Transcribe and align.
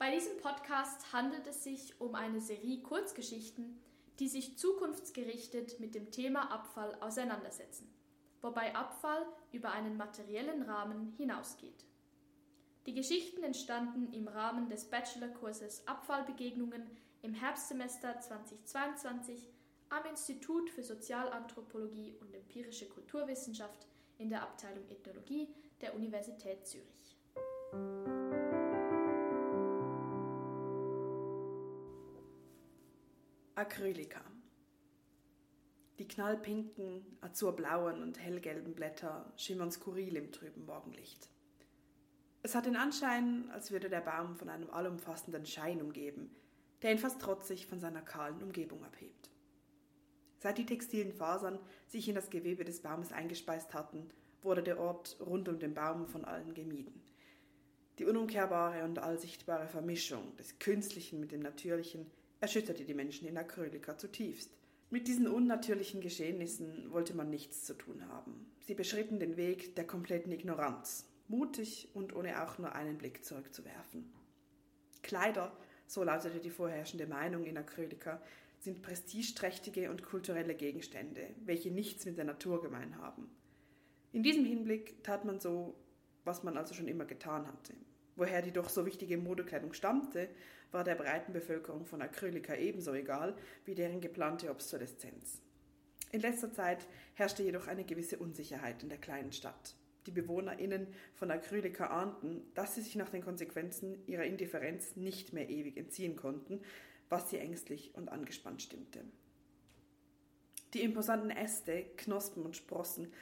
Bei 0.00 0.10
diesem 0.10 0.38
Podcast 0.38 1.12
handelt 1.12 1.46
es 1.46 1.62
sich 1.62 2.00
um 2.00 2.14
eine 2.14 2.40
Serie 2.40 2.80
Kurzgeschichten, 2.80 3.78
die 4.18 4.28
sich 4.28 4.56
zukunftsgerichtet 4.56 5.78
mit 5.78 5.94
dem 5.94 6.10
Thema 6.10 6.50
Abfall 6.50 6.96
auseinandersetzen, 7.02 7.86
wobei 8.40 8.74
Abfall 8.74 9.26
über 9.52 9.72
einen 9.72 9.98
materiellen 9.98 10.62
Rahmen 10.62 11.12
hinausgeht. 11.18 11.84
Die 12.86 12.94
Geschichten 12.94 13.42
entstanden 13.42 14.10
im 14.14 14.26
Rahmen 14.26 14.70
des 14.70 14.86
Bachelorkurses 14.88 15.86
Abfallbegegnungen 15.86 16.82
im 17.20 17.34
Herbstsemester 17.34 18.20
2022 18.20 19.50
am 19.90 20.06
Institut 20.06 20.70
für 20.70 20.82
Sozialanthropologie 20.82 22.16
und 22.22 22.34
empirische 22.34 22.88
Kulturwissenschaft 22.88 23.86
in 24.16 24.30
der 24.30 24.44
Abteilung 24.44 24.88
Ethnologie 24.88 25.54
der 25.82 25.94
Universität 25.94 26.66
Zürich. 26.66 28.19
Acrylika. 33.60 34.22
Die 35.98 36.08
knallpinken, 36.08 37.04
azurblauen 37.20 38.02
und 38.02 38.18
hellgelben 38.18 38.74
Blätter 38.74 39.30
schimmern 39.36 39.70
skurril 39.70 40.16
im 40.16 40.32
trüben 40.32 40.64
Morgenlicht. 40.64 41.28
Es 42.42 42.54
hat 42.54 42.64
den 42.64 42.76
Anschein, 42.76 43.50
als 43.50 43.70
würde 43.70 43.90
der 43.90 44.00
Baum 44.00 44.34
von 44.34 44.48
einem 44.48 44.70
allumfassenden 44.70 45.44
Schein 45.44 45.82
umgeben, 45.82 46.34
der 46.80 46.92
ihn 46.92 46.98
fast 46.98 47.20
trotzig 47.20 47.66
von 47.66 47.80
seiner 47.80 48.00
kahlen 48.00 48.42
Umgebung 48.42 48.82
abhebt. 48.82 49.28
Seit 50.38 50.56
die 50.56 50.64
textilen 50.64 51.12
Fasern 51.12 51.58
sich 51.86 52.08
in 52.08 52.14
das 52.14 52.30
Gewebe 52.30 52.64
des 52.64 52.80
Baumes 52.80 53.12
eingespeist 53.12 53.74
hatten, 53.74 54.08
wurde 54.40 54.62
der 54.62 54.80
Ort 54.80 55.18
rund 55.20 55.50
um 55.50 55.58
den 55.58 55.74
Baum 55.74 56.06
von 56.06 56.24
allen 56.24 56.54
gemieden. 56.54 57.02
Die 57.98 58.06
unumkehrbare 58.06 58.84
und 58.84 59.00
allsichtbare 59.00 59.68
Vermischung 59.68 60.34
des 60.38 60.58
Künstlichen 60.58 61.20
mit 61.20 61.30
dem 61.30 61.40
Natürlichen 61.40 62.10
erschütterte 62.40 62.84
die 62.84 62.94
Menschen 62.94 63.28
in 63.28 63.36
Acrylika 63.36 63.96
zutiefst. 63.96 64.50
Mit 64.88 65.06
diesen 65.06 65.28
unnatürlichen 65.28 66.00
Geschehnissen 66.00 66.90
wollte 66.90 67.14
man 67.14 67.30
nichts 67.30 67.64
zu 67.64 67.74
tun 67.74 68.08
haben. 68.08 68.50
Sie 68.66 68.74
beschritten 68.74 69.20
den 69.20 69.36
Weg 69.36 69.76
der 69.76 69.86
kompletten 69.86 70.32
Ignoranz, 70.32 71.06
mutig 71.28 71.88
und 71.94 72.14
ohne 72.14 72.42
auch 72.42 72.58
nur 72.58 72.74
einen 72.74 72.98
Blick 72.98 73.24
zurückzuwerfen. 73.24 74.10
Kleider, 75.02 75.56
so 75.86 76.02
lautete 76.02 76.40
die 76.40 76.50
vorherrschende 76.50 77.06
Meinung 77.06 77.44
in 77.44 77.56
Acrylika, 77.56 78.20
sind 78.58 78.82
prestigeträchtige 78.82 79.90
und 79.90 80.02
kulturelle 80.02 80.54
Gegenstände, 80.54 81.28
welche 81.44 81.70
nichts 81.70 82.04
mit 82.04 82.18
der 82.18 82.24
Natur 82.24 82.60
gemein 82.60 82.98
haben. 82.98 83.30
In 84.12 84.22
diesem 84.22 84.44
Hinblick 84.44 85.02
tat 85.04 85.24
man 85.24 85.40
so, 85.40 85.74
was 86.24 86.42
man 86.42 86.56
also 86.56 86.74
schon 86.74 86.88
immer 86.88 87.04
getan 87.04 87.46
hatte. 87.46 87.74
Woher 88.16 88.42
die 88.42 88.52
doch 88.52 88.68
so 88.68 88.84
wichtige 88.84 89.16
Modekleidung 89.16 89.72
stammte, 89.72 90.28
war 90.72 90.84
der 90.84 90.94
breiten 90.94 91.32
Bevölkerung 91.32 91.84
von 91.84 92.02
Acrylika 92.02 92.54
ebenso 92.54 92.92
egal 92.94 93.36
wie 93.64 93.74
deren 93.74 94.00
geplante 94.00 94.50
Obsoleszenz. 94.50 95.42
In 96.12 96.20
letzter 96.20 96.52
Zeit 96.52 96.86
herrschte 97.14 97.42
jedoch 97.42 97.68
eine 97.68 97.84
gewisse 97.84 98.18
Unsicherheit 98.18 98.82
in 98.82 98.88
der 98.88 98.98
kleinen 98.98 99.32
Stadt. 99.32 99.76
Die 100.06 100.10
BewohnerInnen 100.10 100.88
von 101.14 101.30
Acrylika 101.30 101.86
ahnten, 101.86 102.42
dass 102.54 102.74
sie 102.74 102.80
sich 102.80 102.96
nach 102.96 103.10
den 103.10 103.22
Konsequenzen 103.22 104.04
ihrer 104.06 104.24
Indifferenz 104.24 104.96
nicht 104.96 105.32
mehr 105.32 105.48
ewig 105.48 105.76
entziehen 105.76 106.16
konnten, 106.16 106.62
was 107.08 107.30
sie 107.30 107.38
ängstlich 107.38 107.94
und 107.94 108.08
angespannt 108.08 108.62
stimmte. 108.62 109.04
Die 110.72 110.82
imposanten 110.82 111.30
Äste, 111.30 111.84
Knospen 111.96 112.44
und 112.44 112.56
Sprossen 112.56 113.12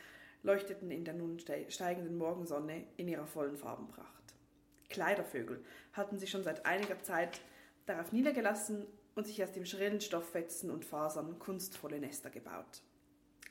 leuchteten 0.42 0.91
in 0.91 1.04
der 1.04 1.14
nun 1.14 1.38
steigenden 1.38 2.16
Morgensonne 2.16 2.86
in 2.96 3.08
ihrer 3.08 3.26
vollen 3.26 3.56
Farbenpracht. 3.56 4.27
Kleidervögel 4.89 5.64
hatten 5.92 6.19
sich 6.19 6.31
schon 6.31 6.44
seit 6.44 6.67
einiger 6.67 7.03
Zeit 7.03 7.41
darauf 7.86 8.12
niedergelassen 8.12 8.87
und 9.15 9.26
sich 9.26 9.43
aus 9.43 9.53
dem 9.53 9.65
schrillen 9.65 10.00
Stofffetzen 10.00 10.71
und 10.71 10.84
Fasern 10.84 11.38
kunstvolle 11.38 11.99
Nester 11.99 12.31
gebaut. 12.31 12.82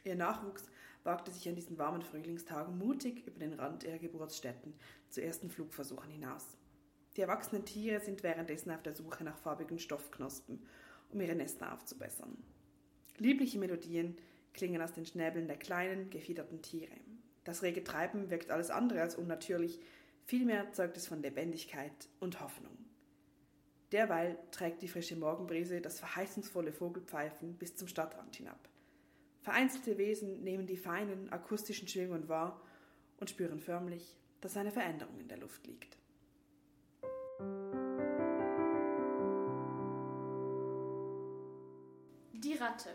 Ihr 0.03 0.15
Nachwuchs 0.15 0.65
wagte 1.03 1.31
sich 1.31 1.47
an 1.47 1.55
diesen 1.55 1.77
warmen 1.77 2.01
Frühlingstagen 2.01 2.77
mutig 2.77 3.25
über 3.27 3.39
den 3.39 3.53
Rand 3.53 3.83
ihrer 3.83 3.97
Geburtsstätten 3.97 4.73
zu 5.09 5.21
ersten 5.21 5.49
Flugversuchen 5.49 6.09
hinaus. 6.09 6.57
Die 7.15 7.21
erwachsenen 7.21 7.65
Tiere 7.65 7.99
sind 7.99 8.23
währenddessen 8.23 8.71
auf 8.71 8.83
der 8.83 8.93
Suche 8.93 9.23
nach 9.23 9.37
farbigen 9.37 9.79
Stoffknospen, 9.79 10.65
um 11.09 11.19
ihre 11.21 11.35
Nester 11.35 11.73
aufzubessern. 11.73 12.37
Liebliche 13.17 13.57
Melodien 13.57 14.17
klingen 14.53 14.81
aus 14.81 14.93
den 14.93 15.05
Schnäbeln 15.05 15.47
der 15.47 15.57
kleinen, 15.57 16.09
gefiederten 16.09 16.61
Tiere. 16.61 16.95
Das 17.43 17.63
rege 17.63 17.83
Treiben 17.83 18.29
wirkt 18.29 18.51
alles 18.51 18.69
andere 18.69 19.01
als 19.01 19.15
unnatürlich, 19.15 19.79
Vielmehr 20.27 20.73
zeugt 20.73 20.97
es 20.97 21.07
von 21.07 21.21
Lebendigkeit 21.21 22.09
und 22.19 22.41
Hoffnung. 22.41 22.77
Derweil 23.93 24.37
trägt 24.51 24.81
die 24.81 24.89
frische 24.89 25.15
Morgenbrise 25.15 25.79
das 25.79 25.99
verheißungsvolle 25.99 26.73
Vogelpfeifen 26.73 27.53
bis 27.57 27.77
zum 27.77 27.87
Stadtrand 27.87 28.35
hinab. 28.35 28.59
Vereinzelte 29.39 29.97
Wesen 29.97 30.43
nehmen 30.43 30.67
die 30.67 30.75
feinen 30.75 31.31
akustischen 31.31 31.87
Schwingungen 31.87 32.27
wahr 32.27 32.61
und 33.21 33.29
spüren 33.29 33.61
förmlich, 33.61 34.17
dass 34.41 34.57
eine 34.57 34.71
Veränderung 34.71 35.17
in 35.17 35.29
der 35.29 35.37
Luft 35.37 35.65
liegt. 35.65 35.97
Die 42.33 42.55
Ratte. 42.55 42.89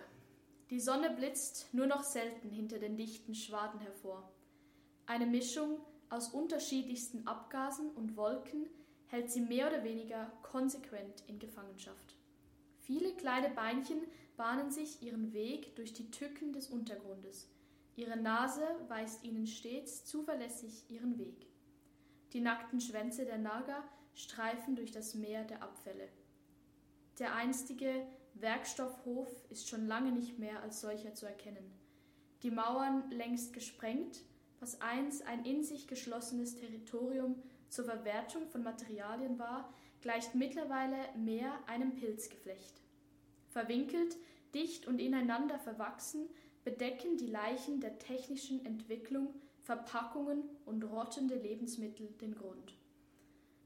Die 0.69 0.81
Sonne 0.81 1.09
blitzt 1.17 1.73
nur 1.73 1.87
noch 1.87 2.03
selten 2.03 2.51
hinter 2.51 2.79
den 2.79 2.99
dichten 2.99 3.35
Schwaden 3.35 3.81
hervor. 3.81 4.31
Eine 5.07 5.25
Mischung 5.25 5.81
aus 6.13 6.29
unterschiedlichsten 6.29 7.27
Abgasen 7.27 7.91
und 7.93 8.17
Wolken 8.17 8.69
hält 9.07 9.31
sie 9.31 9.41
mehr 9.41 9.69
oder 9.69 9.83
weniger 9.83 10.31
konsequent 10.43 11.25
in 11.27 11.39
Gefangenschaft. 11.39 12.17
Viele 12.81 13.15
kleine 13.15 13.49
Beinchen 13.49 14.03
bahnen 14.37 14.71
sich 14.71 15.03
ihren 15.03 15.33
Weg 15.33 15.75
durch 15.77 15.95
die 15.95 16.11
Tücken 16.11 16.53
des 16.53 16.69
Untergrundes. 16.69 17.49
Ihre 17.97 18.19
Nase 18.19 18.63
weist 18.89 19.25
ihnen 19.25 19.47
stets 19.47 20.05
zuverlässig 20.05 20.85
ihren 20.91 21.19
Weg. 21.19 21.47
Die 22.35 22.41
nackten 22.41 22.81
Schwänze 22.81 23.25
der 23.25 23.39
Nager 23.39 23.83
streifen 24.15 24.77
durch 24.77 24.93
das 24.93 25.15
Meer 25.15 25.45
der 25.45 25.63
Abfälle. 25.63 26.09
Der 27.19 27.35
einstige 27.35 28.07
Werkstoffhof 28.35 29.31
ist 29.49 29.69
schon 29.69 29.87
lange 29.87 30.13
nicht 30.13 30.39
mehr 30.39 30.63
als 30.63 30.81
solcher 30.81 31.15
zu 31.15 31.27
erkennen. 31.27 31.73
Die 32.43 32.51
Mauern 32.51 33.11
längst 33.11 33.53
gesprengt, 33.53 34.23
was 34.63 34.81
einst 34.81 35.27
ein 35.27 35.45
in 35.45 35.65
sich 35.65 35.89
geschlossenes 35.89 36.55
Territorium 36.55 37.35
zur 37.69 37.85
Verwertung 37.85 38.47
von 38.47 38.63
Materialien 38.63 39.37
war, 39.39 39.75
gleicht 40.03 40.37
mittlerweile 40.37 40.97
mehr 41.17 41.53
einem 41.67 41.97
Pilzgeflecht. 41.97 42.81
Verwinkelt, 43.49 44.17
dicht 44.55 44.87
und 44.87 45.01
ineinander 45.01 45.59
verwachsen, 45.59 46.29
bedecken 46.65 47.17
die 47.17 47.27
Leichen 47.27 47.81
der 47.81 47.99
technischen 47.99 48.65
Entwicklung, 48.65 49.35
Verpackungen 49.63 50.45
und 50.65 50.85
rottende 50.85 51.35
Lebensmittel 51.35 52.07
den 52.21 52.37
Grund. 52.37 52.75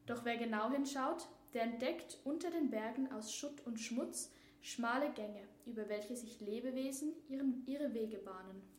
Doch 0.06 0.24
wer 0.24 0.38
genau 0.38 0.70
hinschaut, 0.70 1.28
der 1.52 1.62
entdeckt 1.64 2.18
unter 2.24 2.50
den 2.50 2.70
Bergen 2.70 3.12
aus 3.12 3.34
Schutt 3.34 3.66
und 3.66 3.80
Schmutz 3.80 4.30
schmale 4.62 5.10
Gänge, 5.10 5.42
über 5.66 5.90
welche 5.90 6.16
sich 6.16 6.40
Lebewesen 6.40 7.12
ihren, 7.28 7.62
ihre 7.66 7.92
Wege 7.92 8.18
bahnen. 8.18 8.75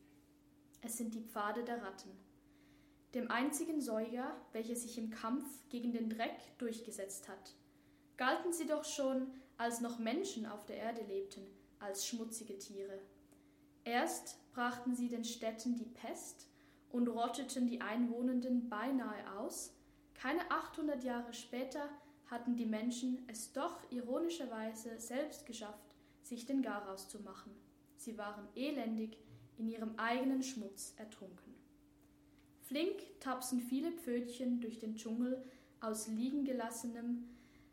Es 0.82 0.98
sind 0.98 1.16
die 1.16 1.22
Pfade 1.22 1.64
der 1.64 1.82
Ratten. 1.82 2.12
Dem 3.14 3.32
einzigen 3.32 3.82
Säuger, 3.82 4.36
welcher 4.52 4.76
sich 4.76 4.98
im 4.98 5.10
Kampf 5.10 5.46
gegen 5.70 5.92
den 5.92 6.10
Dreck 6.10 6.38
durchgesetzt 6.58 7.28
hat. 7.28 7.56
Galten 8.18 8.54
sie 8.54 8.68
doch 8.68 8.84
schon, 8.84 9.28
als 9.58 9.82
noch 9.82 9.98
Menschen 9.98 10.46
auf 10.46 10.66
der 10.66 10.78
Erde 10.78 11.02
lebten, 11.04 11.46
als 11.80 12.06
schmutzige 12.06 12.58
Tiere. 12.58 13.00
Erst 13.84 14.38
brachten 14.54 14.96
sie 14.96 15.10
den 15.10 15.24
Städten 15.24 15.76
die 15.76 15.86
Pest 15.86 16.48
und 16.92 17.08
rotteten 17.08 17.68
die 17.68 17.82
Einwohnenden 17.82 18.70
beinahe 18.70 19.38
aus, 19.38 19.74
keine 20.14 20.50
800 20.50 21.04
Jahre 21.04 21.34
später 21.34 21.90
hatten 22.26 22.56
die 22.56 22.66
Menschen 22.66 23.24
es 23.28 23.54
doch 23.54 23.80
ironischerweise 23.92 25.00
selbst 25.00 25.46
geschafft, 25.46 25.94
sich 26.24 26.46
den 26.46 26.62
Garaus 26.62 27.08
zu 27.08 27.22
machen. 27.22 27.56
Sie 27.98 28.18
waren 28.18 28.48
elendig, 28.56 29.18
in 29.58 29.68
ihrem 29.68 29.98
eigenen 29.98 30.44
Schmutz 30.44 30.94
ertrunken. 30.98 31.56
Flink 32.62 33.00
tapsen 33.20 33.62
viele 33.62 33.92
Pfötchen 33.92 34.60
durch 34.60 34.80
den 34.80 34.96
Dschungel 34.96 35.44
aus 35.80 36.08
liegen 36.08 36.44
gelassenem, 36.44 37.30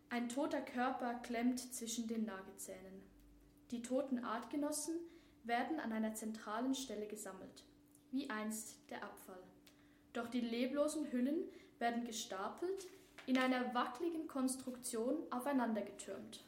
ein 0.08 0.28
toter 0.28 0.60
Körper 0.60 1.14
klemmt 1.14 1.58
zwischen 1.58 2.06
den 2.06 2.24
Nagezähnen. 2.24 3.02
Die 3.70 3.82
toten 3.82 4.20
Artgenossen 4.20 4.94
werden 5.42 5.80
an 5.80 5.92
einer 5.92 6.14
zentralen 6.14 6.74
Stelle 6.74 7.06
gesammelt, 7.06 7.64
wie 8.10 8.30
einst 8.30 8.76
der 8.90 9.02
Abfall. 9.02 9.42
Doch 10.12 10.28
die 10.28 10.40
leblosen 10.40 11.10
Hüllen 11.10 11.48
werden 11.78 12.04
gestapelt, 12.04 12.86
in 13.26 13.38
einer 13.38 13.74
wackeligen 13.74 14.28
Konstruktion 14.28 15.16
aufeinandergetürmt. 15.30 16.44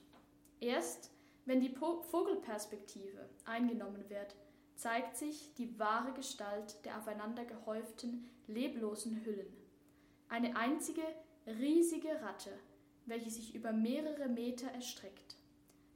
Erst 0.61 1.11
wenn 1.47 1.61
die 1.61 1.75
Vogelperspektive 1.75 3.29
eingenommen 3.45 4.09
wird, 4.09 4.35
zeigt 4.77 5.17
sich 5.17 5.55
die 5.55 5.79
wahre 5.79 6.13
Gestalt 6.13 6.85
der 6.85 6.99
aufeinander 6.99 7.45
gehäuften, 7.45 8.29
leblosen 8.47 9.25
Hüllen. 9.25 9.57
Eine 10.29 10.57
einzige, 10.57 11.03
riesige 11.47 12.21
Ratte, 12.23 12.53
welche 13.07 13.31
sich 13.31 13.55
über 13.55 13.73
mehrere 13.73 14.29
Meter 14.29 14.69
erstreckt. 14.69 15.37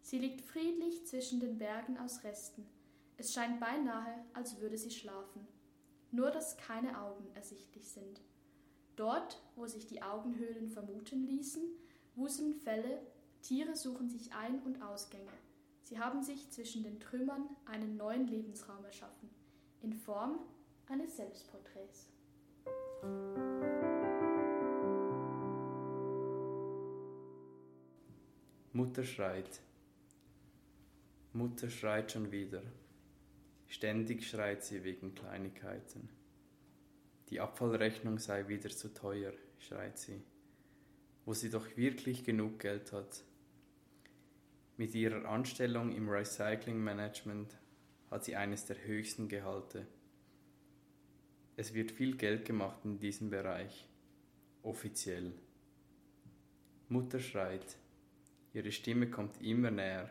Sie 0.03 0.19
liegt 0.19 0.41
friedlich 0.41 1.07
zwischen 1.07 1.41
den 1.41 1.59
Bergen 1.59 1.99
aus 1.99 2.25
Resten. 2.25 2.67
Es 3.17 3.35
scheint 3.35 3.61
beinahe, 3.61 4.25
als 4.33 4.61
würde 4.61 4.79
sie 4.79 4.91
schlafen. 4.91 5.47
Nur 6.11 6.31
dass 6.31 6.57
keine 6.57 7.01
Augen 7.01 7.27
ersichtlich 7.35 7.89
sind. 7.89 8.21
Dort, 8.97 9.41
wo 9.57 9.67
sich 9.67 9.87
die 9.87 10.03
Augenhöhlen 10.03 10.69
vermuten 10.69 11.27
ließen, 11.27 11.63
wuseln 12.17 12.55
Fälle, 12.55 13.01
Tiere 13.43 13.77
suchen 13.77 14.09
sich 14.09 14.33
Ein- 14.33 14.63
und 14.63 14.83
Ausgänge. 14.83 15.31
Sie 15.91 15.99
haben 15.99 16.23
sich 16.23 16.49
zwischen 16.51 16.85
den 16.85 17.01
Trümmern 17.01 17.49
einen 17.65 17.97
neuen 17.97 18.29
Lebensraum 18.29 18.85
erschaffen, 18.85 19.29
in 19.83 19.93
Form 19.93 20.39
eines 20.87 21.17
Selbstporträts. 21.17 22.09
Mutter 28.73 29.03
schreit. 29.03 29.61
Mutter 31.33 31.69
schreit 31.69 32.13
schon 32.13 32.31
wieder. 32.31 32.63
Ständig 33.67 34.29
schreit 34.29 34.63
sie 34.63 34.85
wegen 34.85 35.17
Kleinigkeiten. 35.17 36.09
Die 37.31 37.41
Abfallrechnung 37.41 38.21
sei 38.21 38.47
wieder 38.47 38.71
zu 38.71 38.95
teuer, 38.95 39.33
schreit 39.59 39.99
sie, 39.99 40.23
wo 41.25 41.35
sie 41.35 41.51
doch 41.51 41.77
wirklich 41.77 42.23
genug 42.23 42.61
Geld 42.61 42.93
hat. 42.93 43.25
Mit 44.81 44.95
ihrer 44.95 45.29
Anstellung 45.29 45.95
im 45.95 46.09
Recyclingmanagement 46.09 47.55
hat 48.11 48.25
sie 48.25 48.35
eines 48.35 48.65
der 48.65 48.83
höchsten 48.83 49.29
Gehalte. 49.29 49.87
Es 51.55 51.75
wird 51.75 51.91
viel 51.91 52.17
Geld 52.17 52.47
gemacht 52.47 52.79
in 52.85 52.99
diesem 52.99 53.29
Bereich, 53.29 53.87
offiziell. 54.63 55.35
Mutter 56.89 57.21
schreit, 57.21 57.77
ihre 58.55 58.73
Stimme 58.73 59.11
kommt 59.11 59.43
immer 59.43 59.71
näher. 59.71 60.11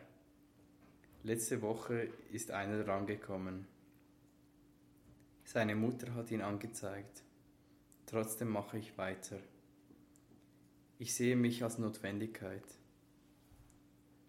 Letzte 1.24 1.62
Woche 1.62 2.08
ist 2.30 2.52
einer 2.52 2.86
rangekommen. 2.86 3.66
Seine 5.42 5.74
Mutter 5.74 6.14
hat 6.14 6.30
ihn 6.30 6.42
angezeigt. 6.42 7.24
Trotzdem 8.06 8.50
mache 8.50 8.78
ich 8.78 8.96
weiter. 8.96 9.40
Ich 11.00 11.12
sehe 11.12 11.34
mich 11.34 11.64
als 11.64 11.78
Notwendigkeit. 11.78 12.79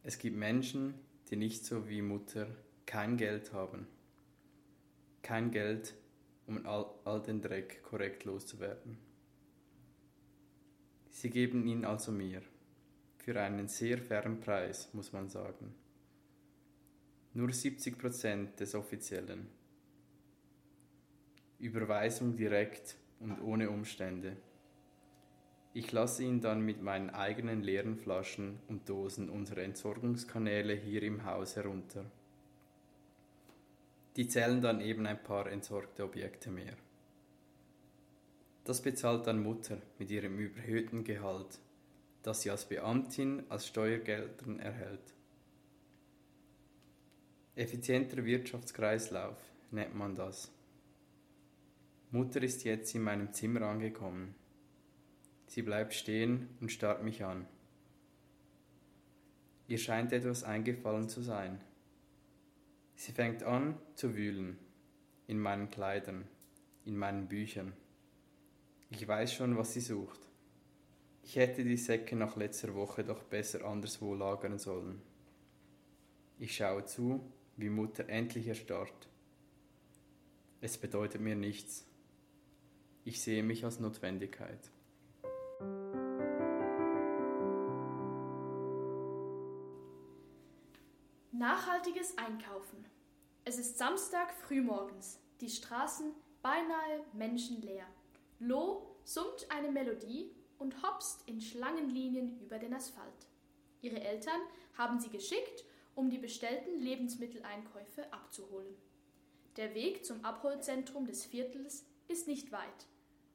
Es 0.04 0.18
gibt 0.18 0.36
Menschen, 0.36 0.96
die 1.30 1.36
nicht 1.36 1.66
so 1.66 1.88
wie 1.88 2.02
Mutter 2.02 2.48
kein 2.86 3.18
Geld 3.18 3.54
haben. 3.54 3.88
Kein 5.22 5.52
Geld, 5.52 5.94
um 6.48 6.66
all, 6.66 6.86
all 7.06 7.22
den 7.22 7.42
Dreck 7.42 7.84
korrekt 7.84 8.26
loszuwerden. 8.26 8.98
Sie 11.12 11.30
geben 11.30 11.68
ihn 11.68 11.86
also 11.86 12.12
mir. 12.12 12.42
Für 13.18 13.40
einen 13.40 13.68
sehr 13.68 14.00
fairen 14.00 14.40
Preis, 14.40 14.90
muss 14.94 15.14
man 15.14 15.30
sagen. 15.30 15.76
Nur 17.34 17.54
70 17.54 18.00
Prozent 18.00 18.60
des 18.60 18.74
offiziellen. 18.74 19.48
Überweisung 21.60 22.36
direkt 22.36 22.98
und 23.20 23.40
ohne 23.40 23.70
Umstände. 23.70 24.36
Ich 25.74 25.94
lasse 25.94 26.24
ihn 26.24 26.42
dann 26.42 26.62
mit 26.62 26.82
meinen 26.82 27.10
eigenen 27.10 27.62
leeren 27.64 27.96
Flaschen 27.96 28.60
und 28.68 28.90
Dosen 28.90 29.30
unsere 29.30 29.64
Entsorgungskanäle 29.64 30.74
hier 30.74 31.02
im 31.04 31.24
Haus 31.24 31.56
herunter. 31.56 32.04
Die 34.18 34.28
zählen 34.28 34.62
dann 34.62 34.82
eben 34.82 35.06
ein 35.06 35.24
paar 35.24 35.48
entsorgte 35.48 36.04
Objekte 36.04 36.52
mehr. 36.52 36.76
Das 38.66 38.82
bezahlt 38.82 39.28
dann 39.28 39.42
Mutter 39.42 39.78
mit 39.98 40.12
ihrem 40.12 40.38
überhöhten 40.40 41.06
Gehalt, 41.06 41.60
das 42.22 42.42
sie 42.42 42.52
als 42.52 42.66
Beamtin 42.66 43.44
als 43.48 43.68
Steuergeldern 43.68 44.60
erhält. 44.60 45.14
Effizienter 47.56 48.26
Wirtschaftskreislauf 48.26 49.38
nennt 49.72 49.96
man 49.96 50.16
das. 50.16 50.52
Mutter 52.12 52.44
ist 52.44 52.66
jetzt 52.66 52.94
in 52.94 53.04
meinem 53.04 53.32
Zimmer 53.32 53.62
angekommen. 53.62 54.36
Sie 55.52 55.64
bleibt 55.64 55.94
stehen 55.94 56.48
und 56.62 56.72
starrt 56.72 57.04
mich 57.04 57.26
an. 57.26 57.46
Ihr 59.68 59.80
scheint 59.80 60.14
etwas 60.14 60.46
eingefallen 60.46 61.10
zu 61.10 61.22
sein. 61.22 61.60
Sie 62.96 63.12
fängt 63.12 63.44
an 63.44 63.78
zu 63.96 64.16
wühlen 64.16 64.58
in 65.28 65.38
meinen 65.40 65.70
Kleidern, 65.70 66.24
in 66.86 66.96
meinen 66.96 67.28
Büchern. 67.28 67.74
Ich 68.92 69.06
weiß 69.06 69.34
schon, 69.34 69.58
was 69.58 69.74
sie 69.74 69.82
sucht. 69.82 70.22
Ich 71.22 71.36
hätte 71.36 71.66
die 71.66 71.76
Säcke 71.76 72.16
nach 72.16 72.38
letzter 72.38 72.74
Woche 72.74 73.04
doch 73.04 73.22
besser 73.24 73.66
anderswo 73.66 74.16
lagern 74.16 74.58
sollen. 74.58 75.02
Ich 76.40 76.56
schaue 76.56 76.86
zu, 76.86 77.30
wie 77.58 77.70
Mutter 77.70 78.08
endlich 78.08 78.48
erstarrt. 78.48 79.10
Es 80.62 80.78
bedeutet 80.78 81.20
mir 81.20 81.36
nichts. 81.36 81.86
Ich 83.04 83.22
sehe 83.22 83.44
mich 83.44 83.66
als 83.66 83.82
Notwendigkeit. 83.82 84.72
Nachhaltiges 91.42 92.16
Einkaufen. 92.20 92.86
Es 93.46 93.58
ist 93.58 93.80
Samstag 93.80 94.32
frühmorgens, 94.32 95.20
die 95.40 95.50
Straßen 95.50 96.14
beinahe 96.44 97.04
menschenleer. 97.14 97.88
Lo 98.38 98.96
summt 99.06 99.48
eine 99.50 99.72
Melodie 99.72 100.30
und 100.60 100.84
hopst 100.84 101.28
in 101.28 101.42
Schlangenlinien 101.42 102.40
über 102.42 102.60
den 102.60 102.76
Asphalt. 102.76 103.26
Ihre 103.82 104.00
Eltern 104.02 104.40
haben 104.78 105.00
sie 105.00 105.10
geschickt, 105.10 105.66
um 105.96 106.12
die 106.12 106.20
bestellten 106.20 106.80
Lebensmitteleinkäufe 106.80 108.14
abzuholen. 108.14 108.76
Der 109.58 109.74
Weg 109.74 110.06
zum 110.06 110.24
Abholzentrum 110.24 111.08
des 111.08 111.26
Viertels 111.26 111.88
ist 112.08 112.28
nicht 112.28 112.52
weit. 112.52 112.86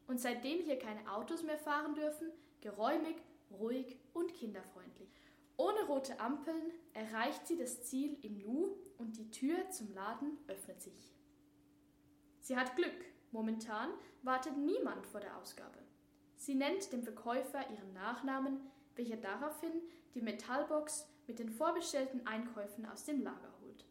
Und 0.06 0.20
seitdem 0.20 0.62
hier 0.62 0.78
keine 0.78 1.10
Autos 1.10 1.42
mehr 1.42 1.58
fahren 1.58 1.96
dürfen, 1.96 2.30
geräumig, 2.60 3.16
ruhig 3.50 3.96
und 4.12 4.32
kinderfreundlich. 4.32 4.95
Ohne 5.56 5.84
rote 5.84 6.20
Ampeln 6.20 6.72
erreicht 6.92 7.46
sie 7.46 7.56
das 7.56 7.82
Ziel 7.84 8.18
im 8.22 8.38
Nu 8.38 8.76
und 8.98 9.16
die 9.16 9.30
Tür 9.30 9.70
zum 9.70 9.92
Laden 9.94 10.38
öffnet 10.48 10.82
sich. 10.82 11.14
Sie 12.40 12.56
hat 12.56 12.76
Glück. 12.76 12.92
Momentan 13.32 13.90
wartet 14.22 14.56
niemand 14.56 15.06
vor 15.06 15.20
der 15.20 15.36
Ausgabe. 15.36 15.78
Sie 16.36 16.54
nennt 16.54 16.92
dem 16.92 17.02
Verkäufer 17.02 17.68
ihren 17.70 17.92
Nachnamen, 17.92 18.60
welcher 18.94 19.16
daraufhin 19.16 19.72
die 20.14 20.22
Metallbox 20.22 21.08
mit 21.26 21.38
den 21.38 21.50
vorbestellten 21.50 22.26
Einkäufen 22.26 22.86
aus 22.86 23.04
dem 23.04 23.22
Lager 23.22 23.52
holt. 23.62 23.84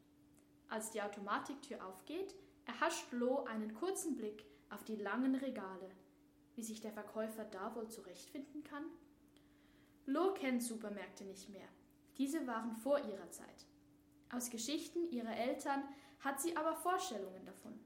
Als 0.69 0.91
die 0.91 1.01
Automatiktür 1.01 1.85
aufgeht, 1.85 2.33
erhascht 2.65 3.11
Lo 3.11 3.43
einen 3.43 3.73
kurzen 3.73 4.15
Blick 4.15 4.45
auf 4.69 4.83
die 4.83 4.95
langen 4.95 5.35
Regale. 5.35 5.89
Wie 6.55 6.63
sich 6.63 6.81
der 6.81 6.91
Verkäufer 6.91 7.43
da 7.43 7.75
wohl 7.75 7.89
zurechtfinden 7.89 8.63
kann? 8.63 8.85
Lo 10.05 10.33
kennt 10.33 10.63
Supermärkte 10.63 11.23
nicht 11.23 11.49
mehr. 11.49 11.67
Diese 12.17 12.45
waren 12.47 12.75
vor 12.75 12.99
ihrer 12.99 13.31
Zeit. 13.31 13.65
Aus 14.31 14.49
Geschichten 14.49 15.09
ihrer 15.09 15.35
Eltern 15.35 15.83
hat 16.19 16.39
sie 16.39 16.55
aber 16.55 16.75
Vorstellungen 16.75 17.45
davon. 17.45 17.79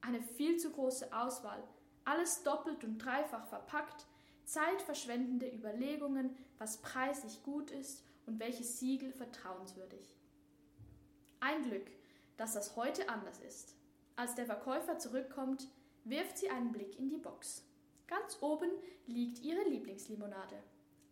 Eine 0.00 0.22
viel 0.22 0.58
zu 0.58 0.70
große 0.70 1.12
Auswahl, 1.12 1.62
alles 2.04 2.42
doppelt 2.42 2.84
und 2.84 2.98
dreifach 2.98 3.46
verpackt, 3.48 4.06
zeitverschwendende 4.44 5.52
Überlegungen, 5.52 6.36
was 6.58 6.80
preislich 6.80 7.42
gut 7.42 7.70
ist 7.72 8.04
und 8.26 8.38
welches 8.38 8.78
Siegel 8.78 9.12
vertrauenswürdig. 9.12 10.16
Ein 11.40 11.64
Glück, 11.64 11.90
dass 12.36 12.54
das 12.54 12.76
heute 12.76 13.08
anders 13.08 13.40
ist. 13.40 13.74
Als 14.14 14.34
der 14.34 14.46
Verkäufer 14.46 14.98
zurückkommt, 14.98 15.68
wirft 16.04 16.38
sie 16.38 16.48
einen 16.48 16.72
Blick 16.72 16.98
in 16.98 17.08
die 17.08 17.18
Box. 17.18 17.64
Ganz 18.06 18.38
oben 18.40 18.70
liegt 19.06 19.40
ihre 19.40 19.68
Lieblingslimonade. 19.68 20.62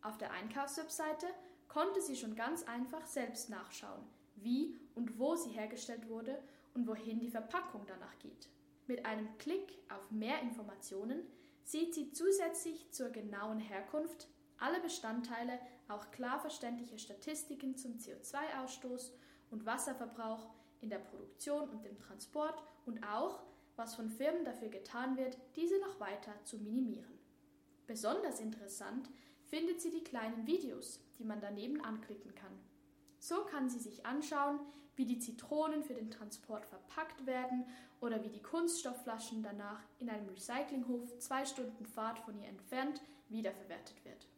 Auf 0.05 0.19
der 0.19 0.33
Einkaufswebseite 0.33 1.27
konnte 1.67 2.03
sie 2.03 2.15
schon 2.15 2.37
ganz 2.37 2.63
einfach 2.65 3.07
selbst 3.07 3.49
nachschauen, 3.49 4.05
wie 4.37 4.79
und 4.95 5.19
wo 5.19 5.35
sie 5.35 5.49
hergestellt 5.49 6.11
wurde 6.11 6.39
und 6.75 6.87
wohin 6.87 7.21
die 7.21 7.31
Verpackung 7.31 7.87
danach 7.87 8.19
geht. 8.19 8.51
Mit 8.87 9.07
einem 9.07 9.27
Klick 9.39 9.79
auf 9.89 10.11
Mehr 10.11 10.43
Informationen 10.43 11.23
sieht 11.63 11.95
sie 11.95 12.13
zusätzlich 12.13 12.91
zur 12.91 13.09
genauen 13.09 13.59
Herkunft 13.59 14.29
alle 14.59 14.79
Bestandteile, 14.81 15.59
auch 15.89 16.11
klar 16.11 16.39
verständliche 16.39 16.99
Statistiken 16.99 17.79
zum 17.79 17.95
CO2-Ausstoß 17.95 19.13
und 19.51 19.65
Wasserverbrauch 19.65 20.51
in 20.83 20.91
der 20.91 20.99
Produktion 20.99 21.71
und 21.71 21.83
dem 21.87 21.99
Transport 21.99 22.63
und 22.85 23.03
auch, 23.05 23.43
was 23.77 23.95
von 23.95 24.11
Firmen 24.11 24.45
dafür 24.45 24.69
getan 24.69 25.17
wird, 25.17 25.39
diese 25.57 25.81
noch 25.81 25.99
weiter 25.99 26.35
zu 26.45 26.59
minimieren. 26.59 27.19
Besonders 27.87 28.41
interessant 28.41 29.09
findet 29.45 29.81
sie 29.81 29.91
die 29.91 30.05
kleinen 30.05 30.47
Videos, 30.47 31.01
die 31.19 31.25
man 31.25 31.41
daneben 31.41 31.81
anklicken 31.81 32.35
kann. 32.35 32.53
So 33.19 33.45
kann 33.45 33.69
sie 33.69 33.79
sich 33.79 34.05
anschauen, 34.05 34.61
wie 34.97 35.07
die 35.07 35.19
Zitronen 35.19 35.83
für 35.83 35.95
den 35.95 36.11
Transport 36.11 36.67
verpackt 36.67 37.27
werden 37.27 37.67
oder 38.01 38.23
wie 38.23 38.29
die 38.29 38.43
Kunststoffflaschen 38.43 39.43
danach 39.43 39.81
in 39.99 40.09
einem 40.09 40.29
Recyclinghof 40.29 41.19
zwei 41.19 41.45
Stunden 41.45 41.87
Fahrt 41.87 42.19
von 42.21 42.39
ihr 42.39 42.49
entfernt 42.49 43.01
wiederverwertet 43.29 44.05
wird. 44.05 44.29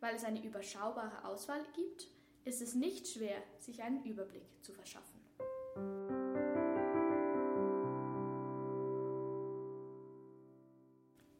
Weil 0.00 0.14
es 0.14 0.24
eine 0.24 0.44
überschaubare 0.44 1.24
Auswahl 1.24 1.64
gibt, 1.74 2.08
ist 2.44 2.62
es 2.62 2.74
nicht 2.74 3.08
schwer, 3.08 3.42
sich 3.58 3.82
einen 3.82 4.04
Überblick 4.04 4.44
zu 4.62 4.72
verschaffen. 4.72 5.20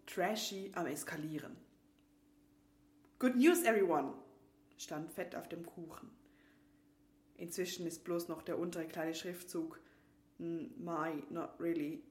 Trashy 0.06 0.72
am 0.74 0.86
Eskalieren. 0.86 1.56
Good 3.18 3.36
news, 3.36 3.62
everyone! 3.64 4.12
stand 4.76 5.10
fett 5.10 5.34
auf 5.34 5.48
dem 5.48 5.64
Kuchen. 5.64 6.10
Inzwischen 7.38 7.86
ist 7.86 8.04
bloß 8.04 8.28
noch 8.28 8.42
der 8.42 8.58
untere 8.58 8.86
kleine 8.86 9.14
Schriftzug 9.14 9.80
My, 10.36 11.24
not 11.30 11.58
really, 11.58 12.02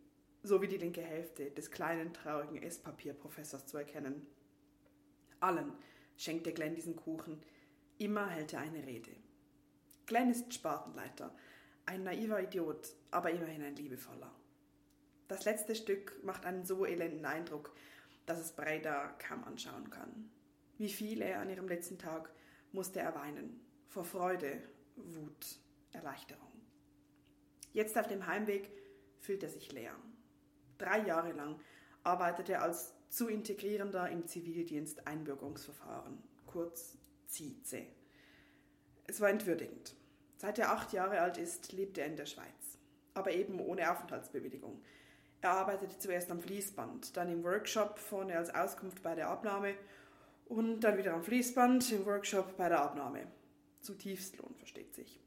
sowie 0.41 0.67
die 0.67 0.79
linke 0.79 1.03
Hälfte 1.03 1.51
des 1.51 1.69
kleinen 1.69 2.11
traurigen 2.11 2.63
Esspapierprofessors 2.63 3.67
zu 3.67 3.77
erkennen. 3.77 4.25
Allen 5.41 5.73
schenkte 6.17 6.51
Glenn 6.53 6.73
diesen 6.73 6.95
Kuchen. 6.95 7.39
Immer 7.99 8.27
hält 8.27 8.53
er 8.53 8.61
eine 8.61 8.83
Rede. 8.83 9.11
Glenn 10.07 10.31
ist 10.31 10.55
Spartenleiter, 10.55 11.35
ein 11.85 12.03
naiver 12.03 12.41
Idiot, 12.41 12.95
aber 13.11 13.29
immerhin 13.29 13.61
ein 13.61 13.75
liebevoller. 13.75 14.33
Das 15.27 15.45
letzte 15.45 15.75
Stück 15.75 16.23
macht 16.23 16.47
einen 16.47 16.65
so 16.65 16.83
elenden 16.83 17.25
Eindruck, 17.25 17.75
dass 18.25 18.39
es 18.39 18.53
Breda 18.53 19.15
kaum 19.19 19.43
anschauen 19.43 19.91
kann. 19.91 20.31
Wie 20.77 20.89
viel 20.89 21.21
er 21.21 21.39
an 21.39 21.49
ihrem 21.49 21.67
letzten 21.67 21.97
Tag 21.97 22.29
musste 22.71 22.99
er 22.99 23.15
weinen, 23.15 23.59
vor 23.87 24.03
Freude, 24.03 24.61
Wut, 24.95 25.59
Erleichterung. 25.93 26.51
Jetzt 27.73 27.97
auf 27.97 28.07
dem 28.07 28.25
Heimweg 28.27 28.69
fühlt 29.19 29.43
er 29.43 29.49
sich 29.49 29.71
leer. 29.71 29.95
Drei 30.77 30.99
Jahre 31.05 31.31
lang 31.31 31.59
arbeitet 32.03 32.49
er 32.49 32.61
als 32.61 32.93
zu 33.09 33.27
integrierender 33.27 34.09
im 34.09 34.27
Zivildienst 34.27 35.07
Einbürgerungsverfahren, 35.07 36.21
kurz 36.45 36.97
ZIZE. 37.27 37.87
Es 39.07 39.21
war 39.21 39.29
entwürdigend. 39.29 39.95
Seit 40.37 40.59
er 40.59 40.71
acht 40.71 40.91
Jahre 40.91 41.21
alt 41.21 41.37
ist, 41.37 41.71
lebt 41.71 41.97
er 41.97 42.05
in 42.07 42.17
der 42.17 42.25
Schweiz, 42.25 42.77
aber 43.13 43.31
eben 43.31 43.59
ohne 43.59 43.89
Aufenthaltsbewilligung. 43.89 44.81
Er 45.41 45.51
arbeitete 45.51 45.97
zuerst 45.97 46.31
am 46.31 46.41
Fließband, 46.41 47.15
dann 47.15 47.31
im 47.31 47.43
Workshop, 47.43 47.99
vorne 47.99 48.37
als 48.37 48.53
Auskunft 48.53 49.01
bei 49.01 49.15
der 49.15 49.29
Abnahme 49.29 49.75
und 50.45 50.81
dann 50.81 50.97
wieder 50.97 51.13
am 51.13 51.23
Fließband, 51.23 51.91
im 51.91 52.05
Workshop 52.05 52.57
bei 52.57 52.69
der 52.69 52.81
Abnahme. 52.81 53.27
Zutiefstlohn, 53.81 54.55
versteht 54.55 54.93
sich. 54.93 55.19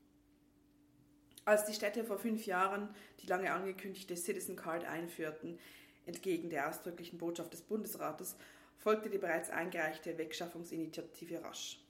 Als 1.45 1.65
die 1.65 1.73
Städte 1.73 2.05
vor 2.05 2.19
fünf 2.19 2.45
Jahren 2.47 2.95
die 3.21 3.27
lange 3.27 3.53
angekündigte 3.53 4.17
Citizen 4.17 4.57
Card 4.57 4.85
einführten, 4.85 5.59
entgegen 6.05 6.51
der 6.51 6.69
ausdrücklichen 6.69 7.19
Botschaft 7.19 7.53
des 7.53 7.63
Bundesrates, 7.63 8.37
folgte 8.77 9.11
die 9.11 9.19
bereits 9.19 9.51
eingereichte 9.51 10.19
Wegschaffungsinitiative 10.19 11.43
rasch. 11.43 11.83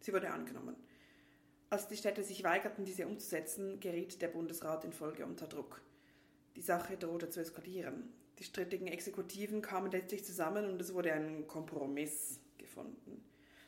Sie 0.00 0.12
wurde 0.12 0.30
angenommen. 0.30 0.76
Als 1.68 1.88
die 1.88 1.96
Städte 1.96 2.22
sich 2.22 2.44
weigerten, 2.44 2.84
diese 2.84 3.06
umzusetzen, 3.06 3.80
geriet 3.80 4.20
der 4.20 4.28
Bundesrat 4.28 4.84
in 4.84 4.92
Folge 4.92 5.24
unter 5.24 5.46
Druck. 5.46 5.80
Die 6.56 6.62
Sache 6.62 6.96
drohte 6.96 7.30
zu 7.30 7.40
eskalieren. 7.40 8.12
Die 8.38 8.44
strittigen 8.44 8.88
Exekutiven 8.88 9.62
kamen 9.62 9.90
letztlich 9.90 10.24
zusammen 10.24 10.68
und 10.68 10.80
es 10.80 10.92
wurde 10.92 11.12
ein 11.12 11.46
Kompromiss 11.46 12.41
gefunden. 12.58 13.24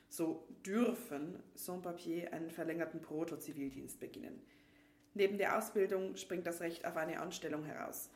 So 0.09 0.47
dürfen 0.65 1.43
Sans-Papier 1.55 2.33
einen 2.33 2.51
verlängerten 2.51 3.01
Proto-Zivildienst 3.01 3.99
beginnen. 3.99 4.41
Neben 5.15 5.39
der 5.39 5.59
Ausbildung 5.59 6.17
springt 6.17 6.47
das 6.47 6.61
Recht 6.61 6.87
auf 6.87 6.97
eine 6.97 7.21
Anstellung 7.21 7.65
heraus, 7.65 8.11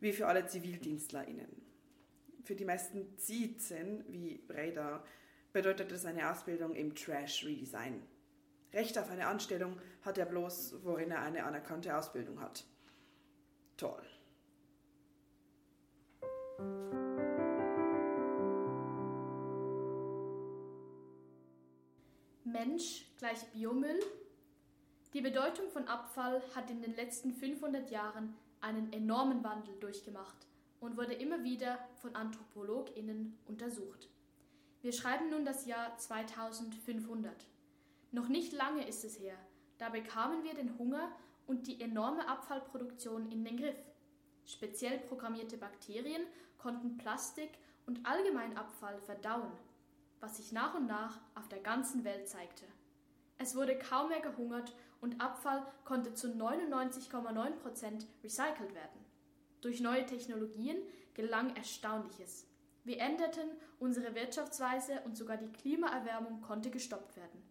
wie 0.00 0.12
für 0.12 0.26
alle 0.26 0.46
ZivildienstlerInnen. 0.46 1.62
Für 2.44 2.56
die 2.56 2.64
meisten 2.64 3.16
Zizen, 3.18 4.04
wie 4.08 4.38
Breda, 4.38 5.04
bedeutet 5.52 5.92
es 5.92 6.04
eine 6.04 6.30
Ausbildung 6.30 6.74
im 6.74 6.94
Trash-Redesign. 6.94 8.02
Recht 8.72 8.98
auf 8.98 9.10
eine 9.10 9.26
Anstellung 9.26 9.78
hat 10.02 10.18
er 10.18 10.26
bloß, 10.26 10.82
worin 10.82 11.10
er 11.10 11.22
eine 11.22 11.44
anerkannte 11.44 11.96
Ausbildung 11.96 12.40
hat. 12.40 12.64
Toll. 13.76 14.02
Mensch 22.64 23.06
gleich 23.18 23.44
Biomüll? 23.46 23.98
Die 25.14 25.20
Bedeutung 25.20 25.68
von 25.70 25.88
Abfall 25.88 26.40
hat 26.54 26.70
in 26.70 26.80
den 26.80 26.94
letzten 26.94 27.32
500 27.32 27.90
Jahren 27.90 28.36
einen 28.60 28.92
enormen 28.92 29.42
Wandel 29.42 29.74
durchgemacht 29.80 30.46
und 30.78 30.96
wurde 30.96 31.12
immer 31.12 31.42
wieder 31.42 31.76
von 31.96 32.14
AnthropologInnen 32.14 33.36
untersucht. 33.46 34.08
Wir 34.80 34.92
schreiben 34.92 35.28
nun 35.30 35.44
das 35.44 35.66
Jahr 35.66 35.98
2500. 35.98 37.34
Noch 38.12 38.28
nicht 38.28 38.52
lange 38.52 38.86
ist 38.86 39.04
es 39.04 39.18
her, 39.18 39.36
da 39.78 39.88
bekamen 39.88 40.44
wir 40.44 40.54
den 40.54 40.78
Hunger 40.78 41.10
und 41.48 41.66
die 41.66 41.80
enorme 41.80 42.28
Abfallproduktion 42.28 43.28
in 43.32 43.44
den 43.44 43.56
Griff. 43.56 43.82
Speziell 44.46 45.00
programmierte 45.00 45.56
Bakterien 45.56 46.22
konnten 46.58 46.96
Plastik 46.96 47.50
und 47.86 48.06
allgemein 48.06 48.56
Abfall 48.56 49.00
verdauen, 49.00 49.50
was 50.22 50.36
sich 50.36 50.52
nach 50.52 50.74
und 50.74 50.86
nach 50.86 51.18
auf 51.34 51.48
der 51.48 51.58
ganzen 51.58 52.04
Welt 52.04 52.28
zeigte. 52.28 52.64
Es 53.38 53.56
wurde 53.56 53.76
kaum 53.76 54.08
mehr 54.08 54.20
gehungert 54.20 54.72
und 55.00 55.20
Abfall 55.20 55.66
konnte 55.84 56.14
zu 56.14 56.28
99,9% 56.28 58.06
recycelt 58.22 58.72
werden. 58.72 59.04
Durch 59.60 59.80
neue 59.80 60.06
Technologien 60.06 60.78
gelang 61.14 61.56
Erstaunliches. 61.56 62.46
Wir 62.84 63.00
änderten 63.00 63.48
unsere 63.80 64.14
Wirtschaftsweise 64.14 65.00
und 65.04 65.16
sogar 65.16 65.36
die 65.36 65.50
Klimaerwärmung 65.50 66.40
konnte 66.40 66.70
gestoppt 66.70 67.16
werden. 67.16 67.42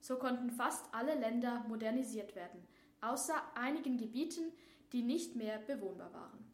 So 0.00 0.16
konnten 0.16 0.50
fast 0.50 0.94
alle 0.94 1.14
Länder 1.14 1.64
modernisiert 1.68 2.36
werden, 2.36 2.66
außer 3.00 3.34
einigen 3.56 3.98
Gebieten, 3.98 4.52
die 4.92 5.02
nicht 5.02 5.34
mehr 5.34 5.58
bewohnbar 5.58 6.12
waren. 6.12 6.52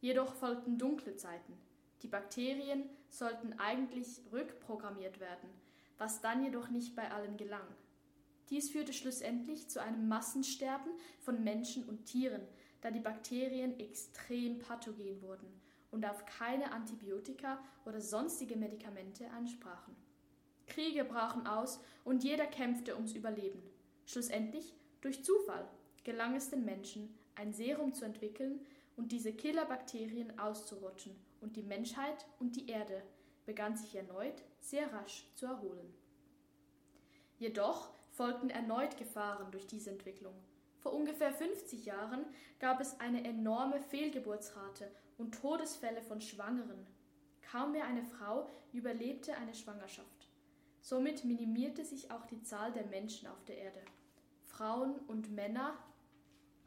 Jedoch 0.00 0.34
folgten 0.34 0.78
dunkle 0.78 1.16
Zeiten. 1.16 1.58
Die 2.02 2.08
Bakterien 2.08 2.88
sollten 3.10 3.52
eigentlich 3.58 4.22
rückprogrammiert 4.32 5.20
werden, 5.20 5.48
was 5.98 6.20
dann 6.20 6.42
jedoch 6.42 6.70
nicht 6.70 6.96
bei 6.96 7.10
allen 7.10 7.36
gelang. 7.36 7.66
Dies 8.48 8.70
führte 8.70 8.92
schlussendlich 8.92 9.68
zu 9.68 9.80
einem 9.80 10.08
Massensterben 10.08 10.92
von 11.20 11.44
Menschen 11.44 11.84
und 11.84 12.06
Tieren, 12.06 12.42
da 12.80 12.90
die 12.90 13.00
Bakterien 13.00 13.78
extrem 13.78 14.58
pathogen 14.58 15.20
wurden 15.22 15.60
und 15.90 16.06
auf 16.06 16.24
keine 16.26 16.72
Antibiotika 16.72 17.62
oder 17.84 18.00
sonstige 18.00 18.56
Medikamente 18.56 19.28
ansprachen. 19.30 19.94
Kriege 20.66 21.04
brachen 21.04 21.46
aus 21.46 21.80
und 22.04 22.24
jeder 22.24 22.46
kämpfte 22.46 22.94
ums 22.94 23.12
Überleben. 23.12 23.62
Schlussendlich, 24.06 24.74
durch 25.00 25.24
Zufall, 25.24 25.68
gelang 26.04 26.34
es 26.34 26.50
den 26.50 26.64
Menschen, 26.64 27.14
ein 27.34 27.52
Serum 27.52 27.92
zu 27.92 28.04
entwickeln 28.04 28.60
und 28.96 29.12
diese 29.12 29.32
Killerbakterien 29.32 30.38
auszurotten 30.38 31.14
und 31.40 31.56
die 31.56 31.62
Menschheit 31.62 32.26
und 32.38 32.56
die 32.56 32.68
Erde 32.68 33.02
begann 33.46 33.76
sich 33.76 33.94
erneut 33.94 34.42
sehr 34.60 34.92
rasch 34.92 35.24
zu 35.34 35.46
erholen. 35.46 35.94
Jedoch 37.38 37.90
folgten 38.12 38.50
erneut 38.50 38.96
Gefahren 38.98 39.50
durch 39.50 39.66
diese 39.66 39.90
Entwicklung. 39.90 40.34
Vor 40.78 40.92
ungefähr 40.92 41.32
50 41.32 41.84
Jahren 41.86 42.24
gab 42.58 42.80
es 42.80 43.00
eine 43.00 43.24
enorme 43.24 43.80
Fehlgeburtsrate 43.80 44.90
und 45.18 45.34
Todesfälle 45.34 46.02
von 46.02 46.20
Schwangeren. 46.20 46.86
Kaum 47.50 47.72
mehr 47.72 47.86
eine 47.86 48.04
Frau 48.04 48.48
überlebte 48.72 49.34
eine 49.36 49.54
Schwangerschaft. 49.54 50.28
Somit 50.80 51.24
minimierte 51.24 51.84
sich 51.84 52.10
auch 52.10 52.24
die 52.26 52.42
Zahl 52.42 52.72
der 52.72 52.86
Menschen 52.86 53.28
auf 53.28 53.44
der 53.44 53.58
Erde. 53.58 53.80
Frauen 54.42 54.94
und 55.08 55.30
Männer 55.34 55.76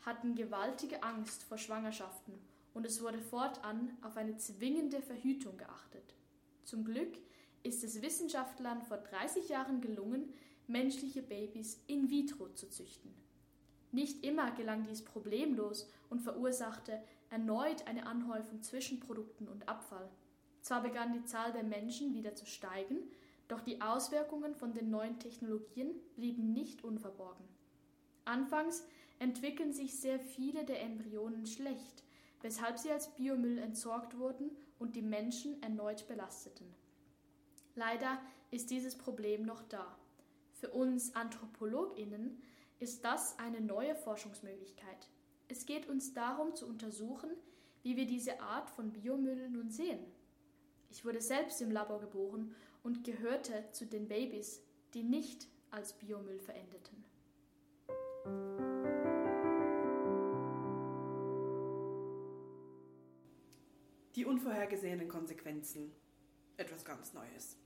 hatten 0.06 0.36
gewaltige 0.36 1.02
Angst 1.02 1.44
vor 1.44 1.58
Schwangerschaften 1.58 2.34
und 2.74 2.86
es 2.86 3.02
wurde 3.02 3.20
fortan 3.20 3.96
auf 4.02 4.18
eine 4.18 4.38
zwingende 4.38 5.02
Verhütung 5.02 5.58
geachtet. 5.58 6.16
Zum 6.64 6.84
Glück 6.84 7.18
ist 7.64 7.84
es 7.84 8.02
Wissenschaftlern 8.02 8.82
vor 8.82 8.98
30 8.98 9.50
Jahren 9.50 9.82
gelungen, 9.82 10.34
menschliche 10.68 11.22
Babys 11.22 11.84
in 11.88 12.10
vitro 12.10 12.50
zu 12.50 12.70
züchten. 12.70 13.14
Nicht 13.92 14.26
immer 14.26 14.52
gelang 14.52 14.88
dies 14.88 15.04
problemlos 15.04 15.88
und 16.10 16.22
verursachte 16.22 17.02
erneut 17.30 17.88
eine 17.88 18.08
Anhäufung 18.08 18.62
Zwischenprodukten 18.64 19.48
und 19.48 19.70
Abfall. 19.70 20.10
Zwar 20.62 20.82
begann 20.82 21.14
die 21.14 21.26
Zahl 21.26 21.52
der 21.52 21.64
Menschen 21.64 22.14
wieder 22.14 22.36
zu 22.36 22.46
steigen, 22.46 22.98
doch 23.48 23.62
die 23.62 23.82
Auswirkungen 23.82 24.56
von 24.56 24.74
den 24.74 24.90
neuen 24.90 25.20
Technologien 25.20 25.94
blieben 26.16 26.54
nicht 26.54 26.84
unverborgen. 26.84 27.46
Anfangs 28.26 28.84
entwickeln 29.20 29.74
sich 29.74 30.00
sehr 30.00 30.20
viele 30.20 30.64
der 30.66 30.82
Embryonen 30.82 31.46
schlecht, 31.46 32.04
weshalb 32.44 32.78
sie 32.78 32.92
als 32.92 33.16
Biomüll 33.16 33.58
entsorgt 33.58 34.20
wurden 34.20 34.52
und 34.78 34.96
die 34.96 35.02
Menschen 35.02 35.60
erneut 35.64 36.08
belasteten. 36.08 36.68
Leider 37.74 38.22
ist 38.52 38.70
dieses 38.70 38.96
Problem 38.96 39.44
noch 39.44 39.64
da. 39.64 39.98
Für 40.52 40.70
uns 40.70 41.16
Anthropologinnen 41.16 42.40
ist 42.80 43.04
das 43.04 43.40
eine 43.40 43.62
neue 43.62 43.96
Forschungsmöglichkeit. 43.96 45.10
Es 45.48 45.66
geht 45.66 45.88
uns 45.88 46.14
darum 46.14 46.56
zu 46.56 46.68
untersuchen, 46.68 47.32
wie 47.82 47.96
wir 47.98 48.06
diese 48.06 48.40
Art 48.42 48.70
von 48.70 48.92
Biomüll 48.92 49.50
nun 49.50 49.72
sehen. 49.72 50.00
Ich 50.90 51.04
wurde 51.04 51.22
selbst 51.22 51.62
im 51.62 51.72
Labor 51.72 52.00
geboren 52.00 52.54
und 52.84 53.04
gehörte 53.04 53.66
zu 53.72 53.86
den 53.86 54.08
Babys, 54.08 54.62
die 54.94 55.04
nicht 55.04 55.48
als 55.72 55.94
Biomüll 55.94 56.40
verendeten. 56.40 57.04
Die 64.24 64.30
unvorhergesehenen 64.30 65.10
Konsequenzen. 65.10 65.92
Etwas 66.56 66.86
ganz 66.86 67.12
Neues. 67.12 67.58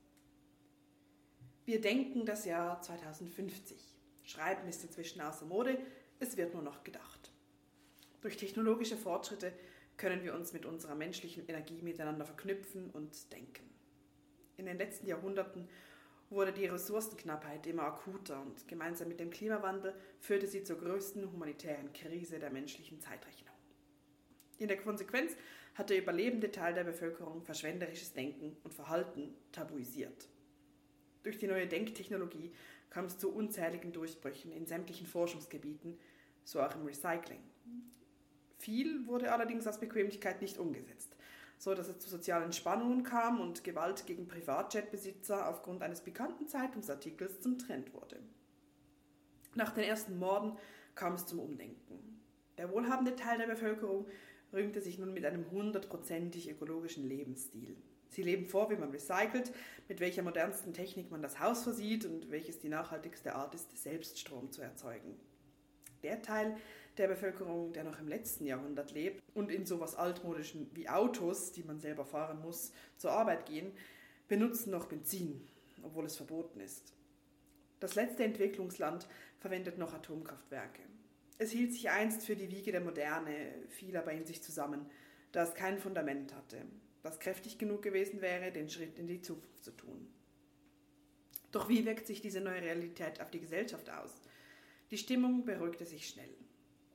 Wir 1.65 1.79
denken 1.79 2.25
das 2.25 2.45
Jahr 2.45 2.81
2050. 2.81 3.77
Schreiben 4.23 4.67
ist 4.67 4.83
inzwischen 4.83 5.21
außer 5.21 5.45
Mode, 5.45 5.77
es 6.19 6.35
wird 6.35 6.55
nur 6.55 6.63
noch 6.63 6.83
gedacht. 6.83 7.31
Durch 8.21 8.37
technologische 8.37 8.97
Fortschritte 8.97 9.53
können 9.97 10.23
wir 10.23 10.33
uns 10.33 10.51
mit 10.51 10.65
unserer 10.65 10.95
menschlichen 10.95 11.47
Energie 11.47 11.83
miteinander 11.83 12.25
verknüpfen 12.25 12.89
und 12.89 13.31
denken. 13.31 13.69
In 14.55 14.65
den 14.65 14.79
letzten 14.79 15.05
Jahrhunderten 15.05 15.69
wurde 16.31 16.53
die 16.53 16.65
Ressourcenknappheit 16.65 17.67
immer 17.67 17.83
akuter 17.83 18.41
und 18.41 18.67
gemeinsam 18.67 19.09
mit 19.09 19.19
dem 19.19 19.29
Klimawandel 19.29 19.93
führte 20.19 20.47
sie 20.47 20.63
zur 20.63 20.79
größten 20.79 21.31
humanitären 21.31 21.93
Krise 21.93 22.39
der 22.39 22.49
menschlichen 22.49 22.99
Zeitrechnung. 22.99 23.53
In 24.57 24.67
der 24.67 24.77
Konsequenz 24.77 25.35
hat 25.77 25.91
der 25.91 25.99
überlebende 25.99 26.51
Teil 26.51 26.73
der 26.73 26.83
Bevölkerung 26.83 27.43
verschwenderisches 27.43 28.11
Denken 28.13 28.57
und 28.63 28.73
Verhalten 28.73 29.35
tabuisiert. 29.51 30.27
Durch 31.21 31.37
die 31.37 31.45
neue 31.45 31.67
Denktechnologie 31.67 32.51
kam 32.89 33.05
es 33.05 33.19
zu 33.19 33.31
unzähligen 33.31 33.91
Durchbrüchen 33.91 34.51
in 34.51 34.65
sämtlichen 34.65 35.05
Forschungsgebieten, 35.05 35.99
so 36.43 36.61
auch 36.61 36.73
im 36.73 36.85
Recycling. 36.85 37.43
Viel 38.57 39.05
wurde 39.05 39.31
allerdings 39.31 39.67
aus 39.67 39.79
Bequemlichkeit 39.79 40.41
nicht 40.41 40.57
umgesetzt, 40.57 41.15
so 41.59 41.75
dass 41.75 41.89
es 41.89 41.99
zu 41.99 42.09
sozialen 42.09 42.53
Spannungen 42.53 43.03
kam 43.03 43.39
und 43.39 43.63
Gewalt 43.63 44.07
gegen 44.07 44.27
Privatjetbesitzer 44.27 45.47
aufgrund 45.47 45.83
eines 45.83 46.01
bekannten 46.01 46.47
Zeitungsartikels 46.47 47.39
zum 47.39 47.59
Trend 47.59 47.93
wurde. 47.93 48.19
Nach 49.53 49.73
den 49.73 49.83
ersten 49.83 50.17
Morden 50.17 50.57
kam 50.95 51.13
es 51.13 51.27
zum 51.27 51.39
Umdenken. 51.39 52.19
Der 52.57 52.71
wohlhabende 52.71 53.15
Teil 53.15 53.37
der 53.37 53.45
Bevölkerung 53.45 54.07
rühmte 54.53 54.81
sich 54.81 54.97
nun 54.97 55.13
mit 55.13 55.25
einem 55.25 55.49
hundertprozentig 55.51 56.49
ökologischen 56.49 57.07
Lebensstil. 57.07 57.75
Sie 58.09 58.23
leben 58.23 58.45
vor, 58.45 58.69
wie 58.69 58.75
man 58.75 58.91
recycelt, 58.91 59.51
mit 59.87 59.99
welcher 59.99 60.23
modernsten 60.23 60.73
Technik 60.73 61.11
man 61.11 61.21
das 61.21 61.39
Haus 61.39 61.63
versieht 61.63 62.05
und 62.05 62.31
welches 62.31 62.59
die 62.59 62.69
nachhaltigste 62.69 63.35
Art 63.35 63.53
ist, 63.53 63.77
selbst 63.77 64.19
Strom 64.19 64.51
zu 64.51 64.61
erzeugen. 64.61 65.19
Der 66.03 66.21
Teil 66.21 66.55
der 66.97 67.07
Bevölkerung, 67.07 67.73
der 67.73 67.83
noch 67.83 67.99
im 67.99 68.07
letzten 68.07 68.45
Jahrhundert 68.45 68.91
lebt 68.91 69.21
und 69.33 69.51
in 69.51 69.65
sowas 69.65 69.95
altmodischen 69.95 70.69
wie 70.73 70.89
Autos, 70.89 71.51
die 71.51 71.63
man 71.63 71.79
selber 71.79 72.05
fahren 72.05 72.41
muss, 72.41 72.71
zur 72.97 73.11
Arbeit 73.11 73.45
gehen, 73.45 73.71
benutzen 74.27 74.71
noch 74.71 74.85
Benzin, 74.85 75.47
obwohl 75.83 76.05
es 76.05 76.15
verboten 76.15 76.59
ist. 76.59 76.93
Das 77.79 77.95
letzte 77.95 78.23
Entwicklungsland 78.23 79.07
verwendet 79.37 79.77
noch 79.77 79.93
Atomkraftwerke. 79.93 80.81
Es 81.39 81.51
hielt 81.51 81.73
sich 81.73 81.89
einst 81.89 82.25
für 82.25 82.35
die 82.35 82.49
Wiege 82.49 82.71
der 82.71 82.81
Moderne, 82.81 83.53
fiel 83.69 83.95
aber 83.95 84.11
in 84.11 84.25
sich 84.25 84.41
zusammen, 84.41 84.89
da 85.31 85.43
es 85.43 85.53
kein 85.53 85.77
Fundament 85.77 86.33
hatte, 86.33 86.65
das 87.03 87.19
kräftig 87.19 87.59
genug 87.59 87.83
gewesen 87.83 88.21
wäre, 88.21 88.51
den 88.51 88.69
Schritt 88.69 88.97
in 88.97 89.07
die 89.07 89.21
Zukunft 89.21 89.63
zu 89.63 89.71
tun. 89.71 90.07
Doch 91.51 91.69
wie 91.69 91.85
wirkt 91.85 92.07
sich 92.07 92.21
diese 92.21 92.41
neue 92.41 92.61
Realität 92.61 93.21
auf 93.21 93.29
die 93.29 93.39
Gesellschaft 93.39 93.89
aus? 93.89 94.13
Die 94.89 94.97
Stimmung 94.97 95.45
beruhigte 95.45 95.85
sich 95.85 96.07
schnell. 96.07 96.33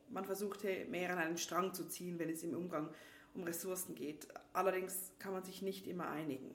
Man 0.09 0.25
versuchte 0.25 0.87
mehr 0.87 1.11
an 1.11 1.19
einen 1.19 1.39
Strang 1.39 1.73
zu 1.73 1.89
ziehen, 1.89 2.19
wenn 2.19 2.29
es 2.29 2.43
im 2.43 2.55
Umgang 2.55 2.93
um 3.35 3.45
Ressourcen 3.45 3.95
geht. 3.95 4.27
Allerdings 4.53 5.13
kann 5.19 5.33
man 5.33 5.45
sich 5.45 5.63
nicht 5.63 5.87
immer 5.87 6.09
einigen. 6.09 6.55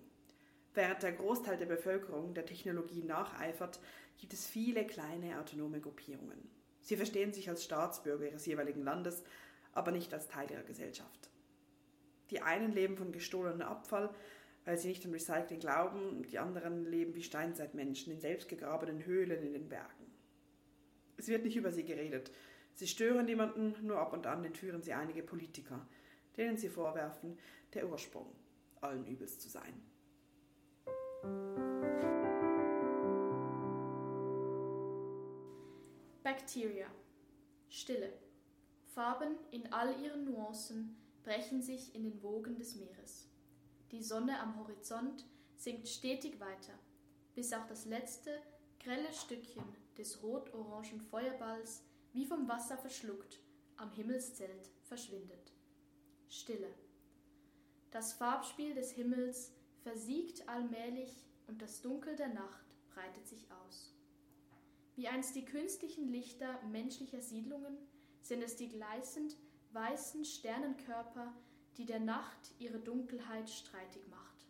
Während 0.74 1.02
der 1.02 1.14
Großteil 1.14 1.58
der 1.58 1.66
Bevölkerung 1.66 2.34
der 2.34 2.46
Technologie 2.46 3.02
nacheifert, 3.02 3.80
gibt 4.20 4.34
es 4.34 4.46
viele 4.46 4.86
kleine 4.86 5.40
autonome 5.40 5.80
Gruppierungen. 5.80 6.57
Sie 6.88 6.96
verstehen 6.96 7.34
sich 7.34 7.50
als 7.50 7.66
Staatsbürger 7.66 8.28
ihres 8.28 8.46
jeweiligen 8.46 8.82
Landes, 8.82 9.22
aber 9.74 9.92
nicht 9.92 10.14
als 10.14 10.30
Teil 10.30 10.50
ihrer 10.50 10.64
Gesellschaft. 10.64 11.30
Die 12.30 12.42
einen 12.42 12.72
leben 12.72 12.96
von 12.96 13.12
gestohlenem 13.12 13.64
Abfall, 13.68 14.10
weil 14.64 14.78
sie 14.78 14.88
nicht 14.88 15.06
an 15.06 15.12
Recycling 15.12 15.60
glauben, 15.60 16.24
die 16.24 16.40
anderen 16.40 16.86
leben 16.86 17.14
wie 17.14 17.24
Steinzeitmenschen 17.24 18.14
in 18.14 18.22
selbstgegrabenen 18.22 19.04
Höhlen 19.04 19.44
in 19.44 19.52
den 19.52 19.68
Bergen. 19.68 20.14
Es 21.18 21.28
wird 21.28 21.44
nicht 21.44 21.58
über 21.58 21.74
sie 21.74 21.84
geredet. 21.84 22.32
Sie 22.74 22.88
stören 22.88 23.26
niemanden, 23.26 23.76
nur 23.86 23.98
ab 23.98 24.14
und 24.14 24.26
an 24.26 24.46
entführen 24.46 24.82
sie 24.82 24.94
einige 24.94 25.24
Politiker, 25.24 25.86
denen 26.38 26.56
sie 26.56 26.70
vorwerfen, 26.70 27.38
der 27.74 27.90
Ursprung 27.90 28.34
allen 28.80 29.06
Übels 29.06 29.40
zu 29.40 29.50
sein. 29.50 29.74
Bacteria. 36.28 36.88
Stille. 37.70 38.12
Farben 38.94 39.38
in 39.52 39.72
all 39.72 39.98
ihren 40.04 40.26
Nuancen 40.26 40.98
brechen 41.24 41.62
sich 41.62 41.96
in 41.96 42.04
den 42.04 42.22
Wogen 42.22 42.58
des 42.58 42.76
Meeres. 42.76 43.30
Die 43.94 44.04
Sonne 44.04 44.38
am 44.42 44.60
Horizont 44.60 45.26
sinkt 45.56 45.88
stetig 45.88 46.42
weiter, 46.42 46.74
bis 47.34 47.54
auch 47.54 47.66
das 47.68 47.86
letzte, 47.86 48.42
grelle 48.82 49.14
Stückchen 49.14 49.64
des 49.98 50.22
rot-orangen 50.22 51.00
Feuerballs, 51.00 51.86
wie 52.12 52.26
vom 52.26 52.46
Wasser 52.50 52.78
verschluckt, 52.78 53.40
am 53.78 53.90
Himmelszelt 53.94 54.70
verschwindet. 54.84 55.54
Stille. 56.28 56.74
Das 57.90 58.12
Farbspiel 58.12 58.74
des 58.74 58.92
Himmels 58.92 59.54
versiegt 59.80 60.50
allmählich 60.50 61.26
und 61.48 61.62
das 61.62 61.82
Dunkel 61.82 62.18
der 62.18 62.34
Nacht 62.34 62.66
breitet 62.90 63.26
sich 63.30 63.48
aus. 63.64 63.97
Wie 64.98 65.08
einst 65.08 65.36
die 65.36 65.46
künstlichen 65.46 66.08
Lichter 66.08 66.60
menschlicher 66.72 67.22
Siedlungen 67.22 67.78
sind 68.24 68.42
es 68.42 68.56
die 68.56 68.68
gleißend 68.68 69.38
weißen 69.72 70.26
Sternenkörper, 70.26 71.32
die 71.78 71.86
der 71.86 72.00
Nacht 72.00 72.56
ihre 72.58 72.80
Dunkelheit 72.80 73.48
streitig 73.48 74.08
macht. 74.08 74.48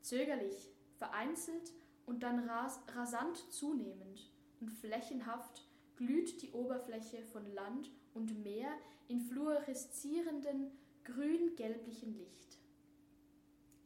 Zögerlich, 0.00 0.70
vereinzelt 0.96 1.72
und 2.06 2.22
dann 2.22 2.48
ras 2.48 2.78
rasant 2.94 3.36
zunehmend 3.52 4.30
und 4.60 4.70
flächenhaft 4.70 5.66
glüht 5.96 6.40
die 6.42 6.52
Oberfläche 6.52 7.24
von 7.24 7.52
Land 7.52 7.90
und 8.14 8.44
Meer 8.44 8.70
in 9.08 9.20
fluoreszierenden 9.20 10.70
grün-gelblichen 11.02 12.16
Licht. 12.16 12.58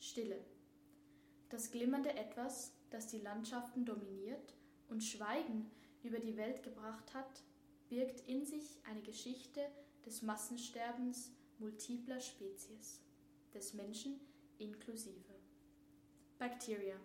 Stille. 0.00 0.44
Das 1.48 1.70
glimmernde 1.70 2.14
Etwas, 2.14 2.74
das 2.90 3.06
die 3.06 3.20
Landschaften 3.20 3.86
dominiert 3.86 4.57
und 4.88 5.02
Schweigen 5.02 5.70
über 6.02 6.18
die 6.18 6.36
Welt 6.36 6.62
gebracht 6.62 7.14
hat, 7.14 7.42
birgt 7.88 8.20
in 8.28 8.44
sich 8.44 8.78
eine 8.84 9.02
Geschichte 9.02 9.60
des 10.04 10.22
Massensterbens 10.22 11.32
multipler 11.58 12.20
Spezies, 12.20 13.00
des 13.52 13.74
Menschen 13.74 14.20
inklusive. 14.58 15.34
Bacteria, 16.38 16.96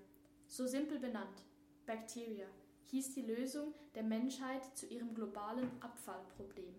so 0.47 0.67
simpel 0.67 0.99
benannt, 0.99 1.43
Bacteria, 1.85 2.47
hieß 2.91 3.15
die 3.15 3.23
Lösung 3.23 3.73
der 3.95 4.03
Menschheit 4.03 4.63
zu 4.77 4.85
ihrem 4.85 5.15
globalen 5.15 5.69
Abfallproblem. 5.81 6.75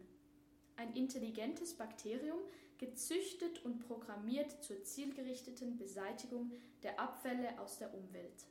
Ein 0.77 0.95
intelligentes 0.95 1.75
Bakterium, 1.75 2.39
gezüchtet 2.79 3.65
und 3.65 3.81
programmiert 3.81 4.63
zur 4.63 4.83
zielgerichteten 4.83 5.77
Beseitigung 5.77 6.53
der 6.83 6.99
Abfälle 6.99 7.59
aus 7.61 7.79
der 7.79 7.95
Umwelt. 7.95 8.47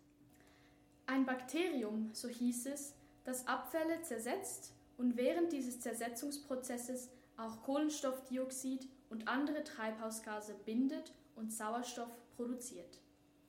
Ein 1.05 1.25
Bakterium, 1.25 2.09
so 2.13 2.29
hieß 2.29 2.67
es, 2.67 2.95
das 3.25 3.45
Abfälle 3.47 4.01
zersetzt 4.01 4.73
und 4.97 5.17
während 5.17 5.51
dieses 5.51 5.81
Zersetzungsprozesses 5.81 7.09
auch 7.35 7.61
Kohlenstoffdioxid 7.63 8.87
und 9.09 9.27
andere 9.27 9.63
Treibhausgase 9.63 10.55
bindet 10.65 11.13
und 11.35 11.51
Sauerstoff 11.51 12.11
produziert. 12.35 12.99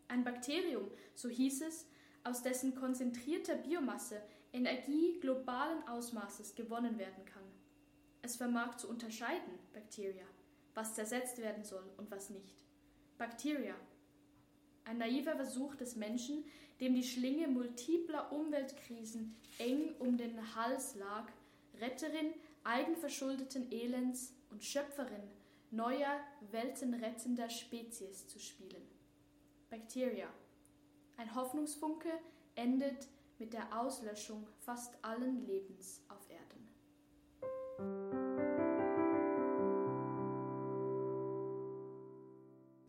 Ein 0.09 0.25
Bakterium, 0.25 0.91
so 1.15 1.29
hieß 1.29 1.63
es, 1.63 1.87
aus 2.25 2.43
dessen 2.43 2.75
konzentrierter 2.75 3.55
Biomasse 3.57 4.21
Energie 4.53 5.19
globalen 5.21 5.87
Ausmaßes 5.89 6.55
gewonnen 6.55 6.99
werden 6.99 7.25
kann. 7.25 7.43
Es 8.23 8.37
vermag 8.37 8.77
zu 8.77 8.89
unterscheiden, 8.89 9.59
Bacteria, 9.73 10.25
was 10.75 10.95
zersetzt 10.95 11.39
werden 11.39 11.65
soll 11.65 11.85
und 11.99 12.11
was 12.11 12.31
nicht. 12.31 12.55
Bacteria, 13.19 13.75
ein 14.85 14.99
naiver 14.99 15.37
Versuch 15.37 15.75
des 15.77 15.97
Menschen, 15.97 16.45
dem 16.81 16.95
die 16.95 17.05
Schlinge 17.05 17.49
multipler 17.49 18.33
Umweltkrisen 18.33 19.37
eng 19.59 19.95
um 19.99 20.17
den 20.17 20.55
Hals 20.55 20.97
lag, 20.97 21.31
Retterin 21.81 22.33
eigenverschuldeten 22.65 23.71
Elends 23.71 24.33
und 24.51 24.63
Schöpferin 24.63 25.23
neuer, 25.75 26.21
weltenrettender 26.53 27.51
Spezies 27.51 28.29
zu 28.29 28.39
spielen. 28.39 28.83
Bacteria. 29.71 30.29
Ein 31.17 31.35
Hoffnungsfunke 31.35 32.11
endet 32.55 33.09
mit 33.39 33.53
der 33.53 33.79
Auslöschung 33.79 34.47
fast 34.61 34.95
allen 35.03 35.45
Lebens 35.47 36.03
auf 36.09 36.29
Erden. 36.31 36.69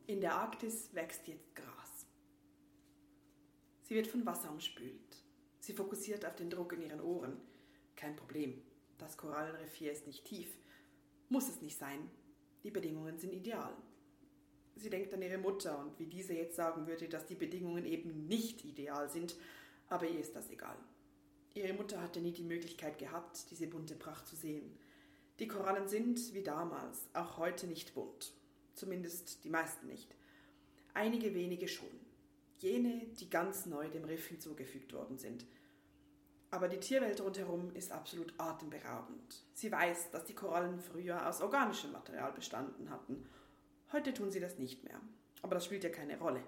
In 0.07 0.21
der 0.21 0.35
Arktis 0.35 0.93
wächst 0.93 1.27
jetzt 1.27 1.55
Gras. 1.55 1.74
Sie 3.87 3.93
wird 3.93 4.07
von 4.07 4.25
Wasser 4.25 4.49
umspült. 4.49 5.23
Sie 5.59 5.73
fokussiert 5.73 6.25
auf 6.25 6.35
den 6.35 6.49
Druck 6.49 6.73
in 6.73 6.81
ihren 6.81 7.01
Ohren. 7.01 7.37
Kein 7.95 8.15
Problem. 8.15 8.59
Das 8.97 9.15
Korallenriff 9.15 9.75
hier 9.75 9.91
ist 9.91 10.07
nicht 10.07 10.25
tief. 10.25 10.57
Muss 11.29 11.49
es 11.49 11.61
nicht 11.61 11.77
sein. 11.77 12.09
Die 12.63 12.71
Bedingungen 12.71 13.19
sind 13.19 13.31
ideal. 13.31 13.73
Sie 14.75 14.89
denkt 14.89 15.13
an 15.13 15.21
ihre 15.21 15.37
Mutter 15.37 15.77
und 15.77 15.99
wie 15.99 16.07
diese 16.07 16.33
jetzt 16.33 16.55
sagen 16.55 16.87
würde, 16.87 17.07
dass 17.07 17.27
die 17.27 17.35
Bedingungen 17.35 17.85
eben 17.85 18.27
nicht 18.27 18.65
ideal 18.65 19.07
sind, 19.07 19.35
aber 19.87 20.09
ihr 20.09 20.19
ist 20.19 20.35
das 20.35 20.49
egal. 20.49 20.77
Ihre 21.53 21.73
Mutter 21.73 22.01
hatte 22.01 22.21
nie 22.21 22.33
die 22.33 22.43
Möglichkeit 22.43 22.97
gehabt, 22.97 23.51
diese 23.51 23.67
bunte 23.67 23.95
Pracht 23.95 24.27
zu 24.27 24.35
sehen. 24.35 24.77
Die 25.37 25.47
Korallen 25.47 25.87
sind, 25.87 26.33
wie 26.33 26.43
damals, 26.43 27.07
auch 27.13 27.37
heute 27.37 27.67
nicht 27.67 27.93
bunt. 27.93 28.33
Zumindest 28.73 29.43
die 29.43 29.49
meisten 29.49 29.87
nicht. 29.87 30.15
Einige 30.95 31.35
wenige 31.35 31.67
schon. 31.67 32.04
Jene, 32.59 33.07
die 33.19 33.29
ganz 33.29 33.65
neu 33.65 33.89
dem 33.89 34.05
Riff 34.05 34.27
hinzugefügt 34.27 34.93
worden 34.93 35.17
sind. 35.17 35.45
Aber 36.51 36.67
die 36.67 36.79
Tierwelt 36.79 37.19
rundherum 37.19 37.75
ist 37.75 37.91
absolut 37.91 38.33
atemberaubend. 38.37 39.43
Sie 39.53 39.71
weiß, 39.71 40.11
dass 40.11 40.23
die 40.23 40.35
Korallen 40.35 40.79
früher 40.79 41.27
aus 41.27 41.41
organischem 41.41 41.91
Material 41.91 42.31
bestanden 42.31 42.89
hatten. 42.89 43.27
Heute 43.91 44.13
tun 44.13 44.31
sie 44.31 44.39
das 44.39 44.57
nicht 44.57 44.83
mehr. 44.83 45.01
Aber 45.41 45.55
das 45.55 45.65
spielt 45.65 45.83
ja 45.83 45.89
keine 45.89 46.17
Rolle. 46.17 46.41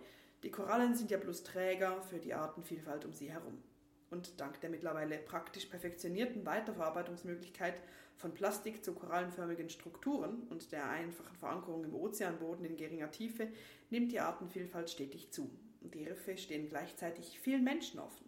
Die 0.44 0.52
Korallen 0.52 0.96
sind 0.96 1.12
ja 1.12 1.18
bloß 1.18 1.44
Träger 1.44 2.02
für 2.04 2.20
die 2.20 2.34
Artenvielfalt 2.34 3.06
um 3.06 3.14
sie 3.14 3.32
herum. 3.32 3.62
Und 4.10 4.40
dank 4.40 4.62
der 4.62 4.70
mittlerweile 4.70 5.18
praktisch 5.18 5.66
perfektionierten 5.66 6.46
Weiterverarbeitungsmöglichkeit 6.46 7.76
von 8.16 8.34
Plastik 8.34 8.84
zu 8.84 8.94
korallenförmigen 8.94 9.70
Strukturen 9.70 10.44
und 10.50 10.72
der 10.72 10.90
einfachen 10.90 11.36
Verankerung 11.36 11.84
im 11.84 11.94
Ozeanboden 11.94 12.66
in 12.66 12.78
geringer 12.78 13.12
Tiefe 13.12 13.50
nimmt 13.90 14.12
die 14.12 14.20
Artenvielfalt 14.20 14.90
stetig 14.90 15.32
zu. 15.32 15.50
Und 15.88 15.96
die 15.96 16.04
Riffe 16.04 16.38
stehen 16.38 16.68
gleichzeitig 16.68 17.40
vielen 17.40 17.64
Menschen 17.64 18.02
offen. 18.02 18.26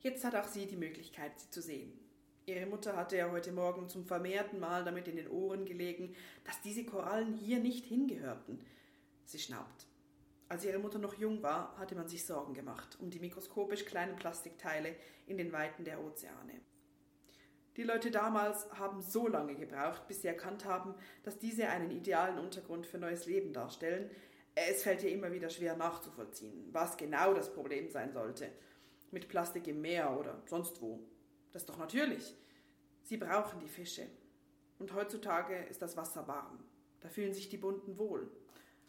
Jetzt 0.00 0.24
hat 0.24 0.34
auch 0.34 0.48
sie 0.48 0.66
die 0.66 0.74
Möglichkeit, 0.74 1.38
sie 1.38 1.50
zu 1.50 1.62
sehen. 1.62 1.92
Ihre 2.46 2.66
Mutter 2.66 2.96
hatte 2.96 3.16
ja 3.16 3.30
heute 3.30 3.52
Morgen 3.52 3.88
zum 3.88 4.04
vermehrten 4.04 4.58
Mal 4.58 4.82
damit 4.84 5.06
in 5.06 5.14
den 5.14 5.28
Ohren 5.28 5.66
gelegen, 5.66 6.16
dass 6.42 6.60
diese 6.62 6.84
Korallen 6.84 7.32
hier 7.32 7.60
nicht 7.60 7.84
hingehörten. 7.84 8.58
Sie 9.24 9.38
schnaubt. 9.38 9.86
Als 10.48 10.64
ihre 10.64 10.80
Mutter 10.80 10.98
noch 10.98 11.14
jung 11.14 11.44
war, 11.44 11.78
hatte 11.78 11.94
man 11.94 12.08
sich 12.08 12.26
Sorgen 12.26 12.54
gemacht 12.54 12.98
um 13.00 13.10
die 13.10 13.20
mikroskopisch 13.20 13.84
kleinen 13.84 14.16
Plastikteile 14.16 14.96
in 15.28 15.38
den 15.38 15.52
Weiten 15.52 15.84
der 15.84 16.02
Ozeane. 16.02 16.60
Die 17.76 17.84
Leute 17.84 18.10
damals 18.10 18.68
haben 18.72 19.00
so 19.00 19.28
lange 19.28 19.54
gebraucht, 19.54 20.08
bis 20.08 20.22
sie 20.22 20.26
erkannt 20.26 20.64
haben, 20.64 20.96
dass 21.22 21.38
diese 21.38 21.68
einen 21.68 21.92
idealen 21.92 22.40
Untergrund 22.40 22.88
für 22.88 22.98
neues 22.98 23.26
Leben 23.26 23.52
darstellen. 23.52 24.10
Es 24.66 24.82
fällt 24.82 25.04
ihr 25.04 25.12
immer 25.12 25.30
wieder 25.30 25.50
schwer 25.50 25.76
nachzuvollziehen, 25.76 26.68
was 26.72 26.96
genau 26.96 27.32
das 27.32 27.52
Problem 27.52 27.88
sein 27.90 28.12
sollte. 28.12 28.50
Mit 29.12 29.28
Plastik 29.28 29.68
im 29.68 29.80
Meer 29.80 30.18
oder 30.18 30.42
sonst 30.46 30.82
wo. 30.82 31.00
Das 31.52 31.62
ist 31.62 31.68
doch 31.68 31.78
natürlich. 31.78 32.34
Sie 33.04 33.16
brauchen 33.16 33.60
die 33.60 33.68
Fische. 33.68 34.06
Und 34.80 34.92
heutzutage 34.94 35.56
ist 35.70 35.80
das 35.80 35.96
Wasser 35.96 36.26
warm. 36.26 36.58
Da 37.00 37.08
fühlen 37.08 37.34
sich 37.34 37.48
die 37.48 37.56
Bunten 37.56 37.98
wohl. 37.98 38.30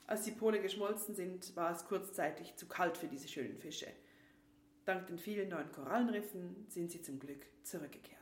Als 0.07 0.23
die 0.23 0.31
Pole 0.31 0.59
geschmolzen 0.59 1.13
sind, 1.13 1.55
war 1.55 1.71
es 1.71 1.85
kurzzeitig 1.85 2.55
zu 2.55 2.67
kalt 2.67 2.97
für 2.97 3.07
diese 3.07 3.27
schönen 3.27 3.59
Fische. 3.59 3.87
Dank 4.85 5.05
den 5.05 5.19
vielen 5.19 5.49
neuen 5.49 5.71
Korallenriffen 5.71 6.65
sind 6.67 6.91
sie 6.91 7.03
zum 7.03 7.19
Glück 7.19 7.45
zurückgekehrt. 7.63 8.18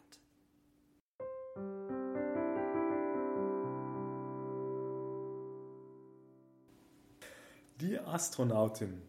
Die 7.79 7.99
Astronautin. 7.99 9.01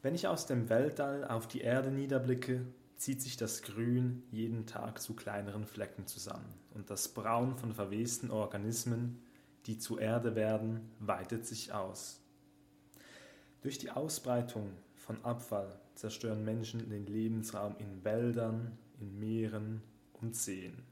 Wenn 0.00 0.14
ich 0.14 0.26
aus 0.26 0.46
dem 0.46 0.70
Weltall 0.70 1.26
auf 1.26 1.46
die 1.46 1.60
Erde 1.60 1.90
niederblicke, 1.90 2.64
zieht 2.96 3.20
sich 3.20 3.36
das 3.36 3.62
Grün 3.62 4.22
jeden 4.30 4.64
Tag 4.64 5.02
zu 5.02 5.14
kleineren 5.14 5.66
Flecken 5.66 6.06
zusammen 6.06 6.54
und 6.72 6.88
das 6.88 7.08
Braun 7.08 7.56
von 7.58 7.74
verwesten 7.74 8.30
Organismen 8.30 9.22
die 9.66 9.78
zu 9.78 9.98
Erde 9.98 10.34
werden, 10.34 10.90
weitet 10.98 11.46
sich 11.46 11.72
aus. 11.72 12.20
Durch 13.60 13.78
die 13.78 13.90
Ausbreitung 13.90 14.72
von 14.94 15.24
Abfall 15.24 15.78
zerstören 15.94 16.44
Menschen 16.44 16.88
den 16.88 17.06
Lebensraum 17.06 17.76
in 17.78 18.02
Wäldern, 18.02 18.78
in 18.98 19.18
Meeren 19.18 19.82
und 20.20 20.34
Seen. 20.34 20.82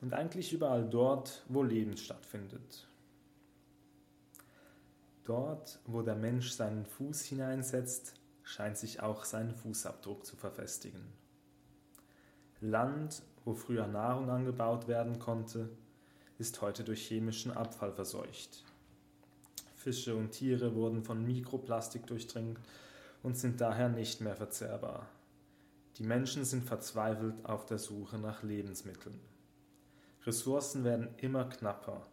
Und 0.00 0.14
eigentlich 0.14 0.52
überall 0.52 0.88
dort, 0.88 1.44
wo 1.48 1.62
Leben 1.62 1.96
stattfindet. 1.96 2.89
Dort, 5.30 5.78
wo 5.86 6.02
der 6.02 6.16
Mensch 6.16 6.50
seinen 6.50 6.84
Fuß 6.84 7.22
hineinsetzt, 7.22 8.14
scheint 8.42 8.76
sich 8.76 9.00
auch 9.00 9.24
sein 9.24 9.54
Fußabdruck 9.54 10.26
zu 10.26 10.34
verfestigen. 10.34 11.04
Land, 12.60 13.22
wo 13.44 13.54
früher 13.54 13.86
Nahrung 13.86 14.28
angebaut 14.28 14.88
werden 14.88 15.20
konnte, 15.20 15.68
ist 16.38 16.60
heute 16.62 16.82
durch 16.82 17.06
chemischen 17.06 17.52
Abfall 17.52 17.92
verseucht. 17.92 18.64
Fische 19.76 20.16
und 20.16 20.32
Tiere 20.32 20.74
wurden 20.74 21.04
von 21.04 21.24
Mikroplastik 21.24 22.08
durchdringt 22.08 22.58
und 23.22 23.38
sind 23.38 23.60
daher 23.60 23.88
nicht 23.88 24.20
mehr 24.20 24.34
verzehrbar. 24.34 25.06
Die 25.98 26.02
Menschen 26.02 26.44
sind 26.44 26.64
verzweifelt 26.64 27.36
auf 27.44 27.66
der 27.66 27.78
Suche 27.78 28.18
nach 28.18 28.42
Lebensmitteln. 28.42 29.20
Ressourcen 30.26 30.82
werden 30.82 31.08
immer 31.18 31.44
knapper 31.44 32.04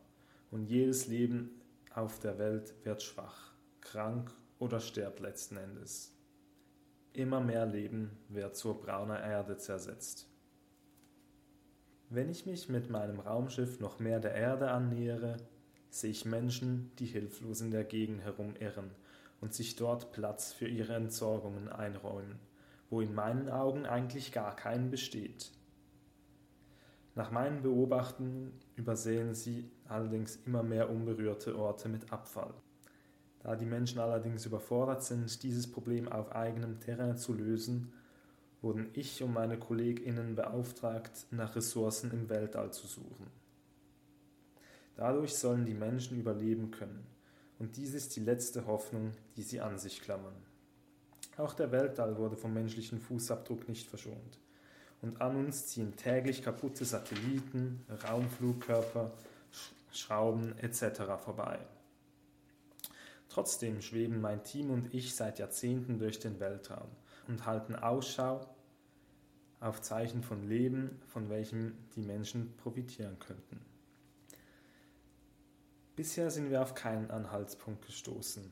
und 0.52 0.66
jedes 0.66 1.08
Leben 1.08 1.50
auf 1.98 2.20
der 2.20 2.38
Welt 2.38 2.76
wird 2.84 3.02
schwach, 3.02 3.54
krank 3.82 4.32
oder 4.60 4.80
stirbt 4.80 5.20
letzten 5.20 5.58
Endes. 5.58 6.14
Immer 7.12 7.40
mehr 7.40 7.66
Leben 7.66 8.12
wird 8.30 8.56
zur 8.56 8.80
brauner 8.80 9.20
Erde 9.20 9.58
zersetzt. 9.58 10.30
Wenn 12.10 12.30
ich 12.30 12.46
mich 12.46 12.70
mit 12.70 12.92
meinem 12.92 13.20
Raumschiff 13.20 13.80
noch 13.80 13.98
mehr 13.98 14.20
der 14.20 14.36
Erde 14.36 14.70
annähere, 14.70 15.38
sehe 15.90 16.12
ich 16.12 16.24
Menschen, 16.24 16.92
die 17.00 17.08
hilflos 17.08 17.62
in 17.62 17.72
der 17.72 17.84
Gegend 17.84 18.22
herumirren 18.22 18.92
und 19.42 19.56
sich 19.56 19.76
dort 19.76 20.12
Platz 20.12 20.54
für 20.54 20.68
ihre 20.68 20.94
Entsorgungen 20.94 21.68
einräumen, 21.68 22.38
wo 22.92 23.02
in 23.02 23.16
meinen 23.16 23.50
Augen 23.50 23.88
eigentlich 23.88 24.32
gar 24.32 24.56
keinen 24.56 24.92
besteht. 24.92 25.52
Nach 27.18 27.32
meinen 27.32 27.64
Beobachtungen 27.64 28.54
übersehen 28.76 29.34
sie 29.34 29.72
allerdings 29.88 30.36
immer 30.46 30.62
mehr 30.62 30.92
unberührte 30.92 31.58
Orte 31.58 31.90
mit 31.90 32.14
Abfall. 32.14 32.54
Da 33.40 33.56
die 33.56 33.66
Menschen 33.66 33.98
allerdings 33.98 34.46
überfordert 34.46 35.04
sind, 35.04 35.42
dieses 35.42 35.72
Problem 35.72 36.08
auf 36.08 36.32
eigenem 36.36 36.80
Terrain 36.80 37.18
zu 37.18 37.34
lösen, 37.34 37.92
wurden 38.62 38.92
ich 38.94 39.24
und 39.24 39.34
meine 39.34 39.58
KollegInnen 39.58 40.36
beauftragt, 40.36 41.26
nach 41.32 41.56
Ressourcen 41.56 42.12
im 42.12 42.30
Weltall 42.30 42.72
zu 42.72 42.86
suchen. 42.86 43.32
Dadurch 44.96 45.34
sollen 45.34 45.66
die 45.66 45.74
Menschen 45.74 46.20
überleben 46.20 46.70
können, 46.70 47.04
und 47.58 47.78
dies 47.78 47.96
ist 47.96 48.16
die 48.16 48.24
letzte 48.24 48.68
Hoffnung, 48.68 49.14
die 49.38 49.42
sie 49.42 49.60
an 49.60 49.80
sich 49.80 50.02
klammern. 50.02 50.36
Auch 51.38 51.56
der 51.56 51.72
Weltall 51.72 52.16
wurde 52.18 52.38
vom 52.38 52.54
menschlichen 52.54 53.00
Fußabdruck 53.00 53.68
nicht 53.68 53.90
verschont. 53.90 54.40
Und 55.02 55.22
an 55.22 55.36
uns 55.36 55.68
ziehen 55.68 55.96
täglich 55.96 56.44
kaputte 56.44 56.86
Satelliten, 56.86 57.86
Raumflugkörper, 58.04 59.12
Schrauben 59.92 60.58
etc. 60.58 61.02
vorbei. 61.24 61.60
Trotzdem 63.30 63.82
schweben 63.82 64.22
mein 64.22 64.44
Team 64.44 64.72
und 64.72 64.94
ich 64.94 65.16
seit 65.16 65.40
Jahrzehnten 65.40 66.00
durch 66.00 66.20
den 66.20 66.40
Weltraum 66.40 66.90
und 67.28 67.46
halten 67.46 67.76
Ausschau 67.76 68.48
auf 69.60 69.82
Zeichen 69.82 70.24
von 70.24 70.48
Leben, 70.48 71.02
von 71.08 71.30
welchem 71.30 71.78
die 71.96 72.02
Menschen 72.02 72.56
profitieren 72.58 73.20
könnten. 73.20 73.60
Bisher 75.96 76.30
sind 76.30 76.52
wir 76.52 76.62
auf 76.62 76.76
keinen 76.76 77.10
Anhaltspunkt 77.10 77.86
gestoßen 77.86 78.52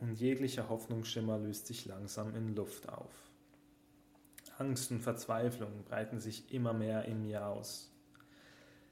und 0.00 0.14
jeglicher 0.14 0.68
Hoffnungsschimmer 0.68 1.38
löst 1.38 1.68
sich 1.68 1.86
langsam 1.86 2.34
in 2.34 2.56
Luft 2.56 2.88
auf. 2.88 3.31
Angst 4.62 4.92
und 4.92 5.00
Verzweiflung 5.00 5.82
breiten 5.88 6.20
sich 6.20 6.54
immer 6.54 6.72
mehr 6.72 7.04
in 7.06 7.22
mir 7.22 7.46
aus. 7.48 7.92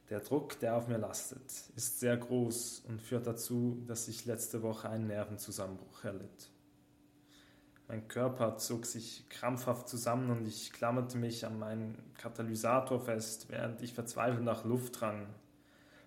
Der 0.08 0.18
Druck, 0.18 0.58
der 0.58 0.74
auf 0.74 0.88
mir 0.88 0.98
lastet, 0.98 1.44
ist 1.76 2.00
sehr 2.00 2.16
groß 2.16 2.86
und 2.88 3.00
führt 3.00 3.28
dazu, 3.28 3.80
dass 3.86 4.08
ich 4.08 4.26
letzte 4.26 4.64
Woche 4.64 4.90
einen 4.90 5.06
Nervenzusammenbruch 5.06 6.04
erlitt. 6.04 6.50
Mein 7.86 8.08
Körper 8.08 8.56
zog 8.56 8.84
sich 8.84 9.28
krampfhaft 9.28 9.88
zusammen 9.88 10.30
und 10.30 10.48
ich 10.48 10.72
klammerte 10.72 11.16
mich 11.16 11.46
an 11.46 11.56
meinen 11.60 11.96
Katalysator 12.18 13.00
fest, 13.00 13.46
während 13.48 13.80
ich 13.80 13.94
verzweifelt 13.94 14.42
nach 14.42 14.64
Luft 14.64 15.00
rang. 15.02 15.28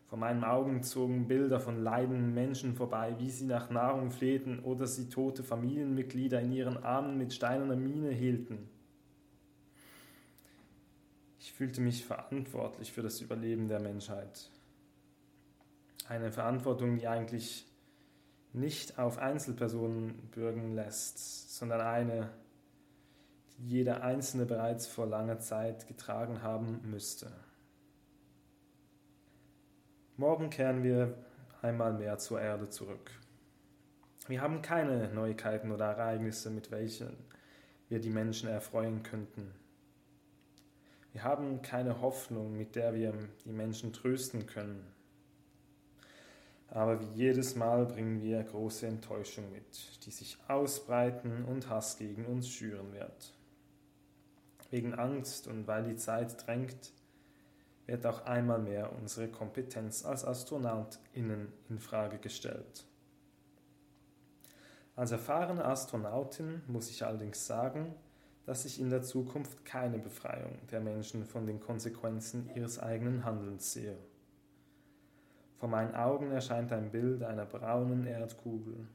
Vor 0.07 0.19
meinen 0.19 0.43
Augen 0.43 0.83
zogen 0.83 1.29
Bilder 1.29 1.61
von 1.61 1.81
leidenden 1.81 2.33
Menschen 2.33 2.75
vorbei, 2.75 3.15
wie 3.17 3.31
sie 3.31 3.45
nach 3.45 3.69
Nahrung 3.69 4.11
flehten 4.11 4.59
oder 4.59 4.87
sie 4.87 5.07
tote 5.07 5.41
Familienmitglieder 5.41 6.41
in 6.41 6.51
ihren 6.51 6.83
Armen 6.83 7.17
mit 7.17 7.33
steinerner 7.33 7.77
Miene 7.77 8.09
hielten. 8.09 8.72
Ich 11.43 11.51
fühlte 11.51 11.81
mich 11.81 12.05
verantwortlich 12.05 12.93
für 12.93 13.01
das 13.01 13.19
Überleben 13.19 13.67
der 13.67 13.81
Menschheit. 13.81 14.49
Eine 16.07 16.31
Verantwortung, 16.31 16.97
die 16.97 17.05
eigentlich 17.05 17.67
nicht 18.53 18.97
auf 18.97 19.17
Einzelpersonen 19.17 20.29
bürgen 20.31 20.73
lässt, 20.73 21.53
sondern 21.53 21.81
eine, 21.81 22.29
die 23.57 23.71
jeder 23.71 24.03
Einzelne 24.03 24.45
bereits 24.45 24.87
vor 24.87 25.05
langer 25.05 25.39
Zeit 25.39 25.85
getragen 25.85 26.43
haben 26.43 26.79
müsste. 26.89 27.29
Morgen 30.15 30.49
kehren 30.49 30.81
wir 30.81 31.13
einmal 31.61 31.91
mehr 31.91 32.19
zur 32.19 32.39
Erde 32.39 32.69
zurück. 32.69 33.11
Wir 34.29 34.39
haben 34.39 34.61
keine 34.61 35.09
Neuigkeiten 35.09 35.73
oder 35.73 35.87
Ereignisse, 35.87 36.49
mit 36.51 36.71
welchen 36.71 37.17
wir 37.89 37.99
die 37.99 38.11
Menschen 38.11 38.47
erfreuen 38.47 39.03
könnten. 39.03 39.53
Wir 41.13 41.23
haben 41.23 41.61
keine 41.61 42.01
Hoffnung, 42.01 42.57
mit 42.57 42.75
der 42.75 42.95
wir 42.95 43.13
die 43.45 43.51
Menschen 43.51 43.93
trösten 43.93 44.47
können. 44.47 44.83
Aber 46.67 46.99
wie 46.99 47.13
jedes 47.13 47.55
Mal 47.55 47.85
bringen 47.85 48.23
wir 48.23 48.41
große 48.41 48.87
Enttäuschung 48.87 49.51
mit, 49.51 50.03
die 50.05 50.09
sich 50.09 50.39
ausbreiten 50.47 51.45
und 51.45 51.69
Hass 51.69 51.97
gegen 51.97 52.25
uns 52.25 52.49
schüren 52.49 52.91
wird. 52.93 53.31
Wegen 54.71 54.95
Angst 54.95 55.47
und 55.47 55.67
weil 55.67 55.83
die 55.83 55.97
Zeit 55.97 56.47
drängt, 56.47 56.91
wird 57.85 58.07
auch 58.07 58.25
einmal 58.25 58.57
mehr 58.57 58.91
unsere 58.93 59.27
Kompetenz 59.27 60.03
als 60.03 60.25
AstronautInnen 60.25 61.53
in 61.69 61.77
Frage 61.77 62.17
gestellt. 62.17 62.85
Als 64.95 65.11
erfahrene 65.11 65.63
Astronautin 65.65 66.63
muss 66.67 66.89
ich 66.89 67.05
allerdings 67.05 67.45
sagen, 67.45 67.93
dass 68.45 68.65
ich 68.65 68.79
in 68.79 68.89
der 68.89 69.01
Zukunft 69.01 69.63
keine 69.65 69.99
Befreiung 69.99 70.57
der 70.71 70.81
Menschen 70.81 71.25
von 71.25 71.45
den 71.45 71.59
Konsequenzen 71.59 72.49
ihres 72.55 72.79
eigenen 72.79 73.23
Handelns 73.23 73.73
sehe. 73.73 73.97
Vor 75.57 75.69
meinen 75.69 75.95
Augen 75.95 76.31
erscheint 76.31 76.73
ein 76.73 76.91
Bild 76.91 77.23
einer 77.23 77.45
braunen 77.45 78.05
Erdkugel, 78.05 78.85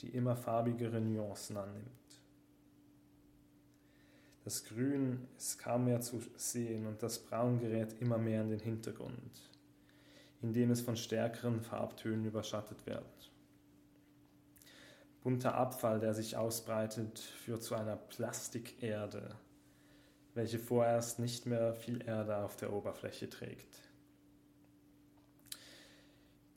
die 0.00 0.08
immer 0.08 0.34
farbigere 0.34 1.00
Nuancen 1.00 1.56
annimmt. 1.56 1.86
Das 4.44 4.64
Grün 4.64 5.28
ist 5.36 5.58
kaum 5.58 5.84
mehr 5.84 6.00
zu 6.00 6.20
sehen 6.36 6.86
und 6.86 7.02
das 7.02 7.18
Braun 7.18 7.60
gerät 7.60 8.00
immer 8.00 8.18
mehr 8.18 8.42
in 8.42 8.50
den 8.50 8.60
Hintergrund, 8.60 9.52
indem 10.40 10.70
es 10.70 10.80
von 10.80 10.96
stärkeren 10.96 11.60
Farbtönen 11.60 12.24
überschattet 12.24 12.84
wird. 12.86 13.30
Bunter 15.28 15.56
Abfall, 15.56 16.00
der 16.00 16.14
sich 16.14 16.38
ausbreitet, 16.38 17.18
führt 17.18 17.62
zu 17.62 17.74
einer 17.74 17.96
Plastikerde, 17.96 19.36
welche 20.32 20.58
vorerst 20.58 21.18
nicht 21.18 21.44
mehr 21.44 21.74
viel 21.74 22.02
Erde 22.02 22.38
auf 22.38 22.56
der 22.56 22.72
Oberfläche 22.72 23.28
trägt. 23.28 23.82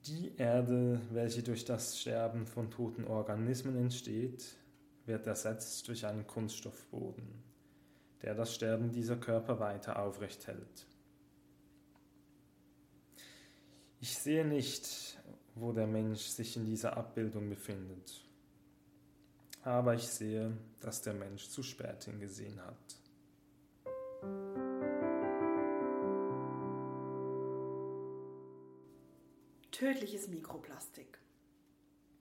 Die 0.06 0.38
Erde, 0.38 1.02
welche 1.12 1.44
durch 1.44 1.66
das 1.66 2.00
Sterben 2.00 2.48
von 2.48 2.72
toten 2.72 3.04
Organismen 3.04 3.76
entsteht, 3.76 4.56
wird 5.06 5.28
ersetzt 5.28 5.90
durch 5.90 6.06
einen 6.06 6.26
Kunststoffboden, 6.26 7.28
der 8.22 8.36
das 8.36 8.56
Sterben 8.56 8.94
dieser 8.94 9.18
Körper 9.18 9.60
weiter 9.60 10.02
aufrecht 10.02 10.48
hält. 10.48 10.88
Ich 14.00 14.18
sehe 14.18 14.46
nicht, 14.46 15.20
wo 15.56 15.74
der 15.74 15.88
Mensch 15.88 16.22
sich 16.22 16.56
in 16.56 16.64
dieser 16.64 16.96
Abbildung 16.96 17.50
befindet 17.50 18.31
aber 19.64 19.94
ich 19.94 20.08
sehe, 20.08 20.58
dass 20.80 21.02
der 21.02 21.14
Mensch 21.14 21.50
zu 21.50 21.64
spät 21.64 22.04
hingesehen 22.04 22.60
hat. 22.62 22.78
Tödliches 29.72 30.28
Mikroplastik. 30.28 31.18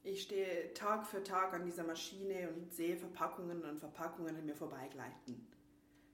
Ich 0.02 0.22
stehe 0.22 0.72
Tag 0.72 1.06
für 1.06 1.22
Tag 1.22 1.52
an 1.52 1.66
dieser 1.66 1.84
Maschine 1.84 2.48
und 2.50 2.72
sehe 2.72 2.96
Verpackungen 2.96 3.62
und 3.64 3.78
Verpackungen 3.78 4.34
an 4.34 4.46
mir 4.46 4.56
vorbeigleiten. 4.56 5.46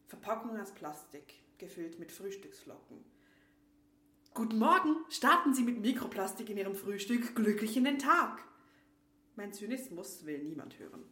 Verpackungen 0.08 0.60
aus 0.60 0.72
Plastik, 0.72 1.34
gefüllt 1.58 2.00
mit 2.00 2.10
Frühstücksflocken. 2.10 3.04
Guten 4.34 4.58
Morgen, 4.58 4.96
starten 5.08 5.54
Sie 5.54 5.62
mit 5.62 5.80
Mikroplastik 5.80 6.50
in 6.50 6.58
Ihrem 6.58 6.74
Frühstück 6.74 7.34
glücklich 7.34 7.76
in 7.76 7.84
den 7.84 7.98
Tag. 7.98 8.42
Mein 9.36 9.52
Zynismus 9.52 10.26
will 10.26 10.42
niemand 10.42 10.78
hören. 10.78 11.04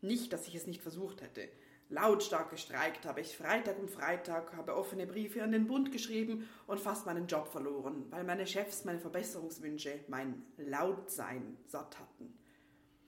Nicht, 0.00 0.32
dass 0.32 0.48
ich 0.48 0.54
es 0.54 0.66
nicht 0.66 0.82
versucht 0.82 1.20
hätte. 1.20 1.48
Lautstark 1.90 2.50
gestreikt 2.50 3.04
habe 3.04 3.20
ich 3.20 3.36
Freitag 3.36 3.78
um 3.78 3.88
Freitag, 3.88 4.56
habe 4.56 4.76
offene 4.76 5.06
Briefe 5.06 5.42
an 5.42 5.50
den 5.50 5.66
Bund 5.66 5.90
geschrieben 5.90 6.48
und 6.68 6.78
fast 6.78 7.04
meinen 7.04 7.26
Job 7.26 7.48
verloren, 7.48 8.06
weil 8.10 8.22
meine 8.22 8.46
Chefs 8.46 8.84
meine 8.84 9.00
Verbesserungswünsche, 9.00 9.98
mein 10.06 10.42
Lautsein 10.56 11.56
satt 11.66 11.98
hatten. 11.98 12.32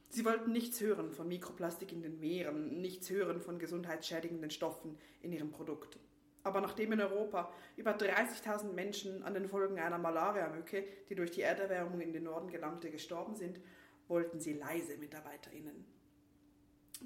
Sie 0.09 0.25
wollten 0.25 0.53
nichts 0.53 0.81
hören 0.81 1.13
von 1.13 1.29
Mikroplastik 1.29 1.93
in 1.93 2.03
den 2.03 2.19
Meeren, 2.19 2.81
nichts 2.81 3.09
hören 3.09 3.41
von 3.41 3.59
gesundheitsschädigenden 3.59 4.51
Stoffen 4.51 4.99
in 5.23 5.33
ihrem 5.33 5.53
Produkt. 5.53 5.99
Aber 6.43 6.61
nachdem 6.61 6.93
in 6.93 7.01
Europa 7.01 7.53
über 7.77 7.97
30.000 7.97 8.73
Menschen 8.73 9.23
an 9.23 9.33
den 9.33 9.49
Folgen 9.49 9.79
einer 9.79 9.99
Malaria-Mücke, 9.99 10.85
die 11.09 11.15
durch 11.15 11.31
die 11.31 11.43
Erderwärmung 11.43 12.01
in 12.01 12.13
den 12.13 12.25
Norden 12.25 12.51
gelangte, 12.51 12.91
gestorben 12.91 13.37
sind, 13.37 13.61
wollten 14.09 14.41
sie 14.41 14.55
leise 14.55 14.97
MitarbeiterInnen. 14.99 16.02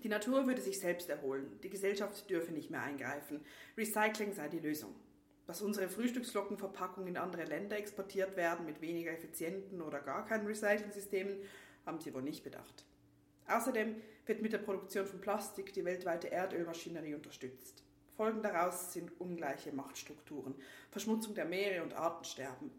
Die 0.02 0.08
Natur 0.08 0.46
würde 0.46 0.60
sich 0.60 0.78
selbst 0.78 1.08
erholen, 1.08 1.58
die 1.62 1.70
Gesellschaft 1.70 2.28
dürfe 2.28 2.52
nicht 2.52 2.70
mehr 2.70 2.82
eingreifen, 2.82 3.44
Recycling 3.76 4.32
sei 4.32 4.48
die 4.48 4.58
Lösung. 4.58 4.94
Dass 5.46 5.62
unsere 5.62 5.88
Frühstückslockenverpackungen 5.88 7.08
in 7.08 7.16
andere 7.16 7.44
Länder 7.44 7.78
exportiert 7.78 8.36
werden 8.36 8.66
mit 8.66 8.80
weniger 8.80 9.12
effizienten 9.12 9.80
oder 9.80 10.00
gar 10.00 10.26
keinen 10.26 10.46
Recycling-Systemen, 10.46 11.38
haben 11.86 12.00
sie 12.00 12.12
wohl 12.12 12.22
nicht 12.22 12.42
bedacht. 12.42 12.84
Außerdem 13.48 13.96
wird 14.26 14.42
mit 14.42 14.52
der 14.52 14.58
Produktion 14.58 15.06
von 15.06 15.20
Plastik 15.20 15.72
die 15.72 15.84
weltweite 15.84 16.28
Erdölmaschinerie 16.28 17.14
unterstützt. 17.14 17.84
Folgen 18.16 18.42
daraus 18.42 18.92
sind 18.92 19.12
ungleiche 19.20 19.72
Machtstrukturen, 19.72 20.54
Verschmutzung 20.90 21.34
der 21.34 21.44
Meere 21.44 21.82
und 21.82 21.94
Artensterben. 21.94 22.70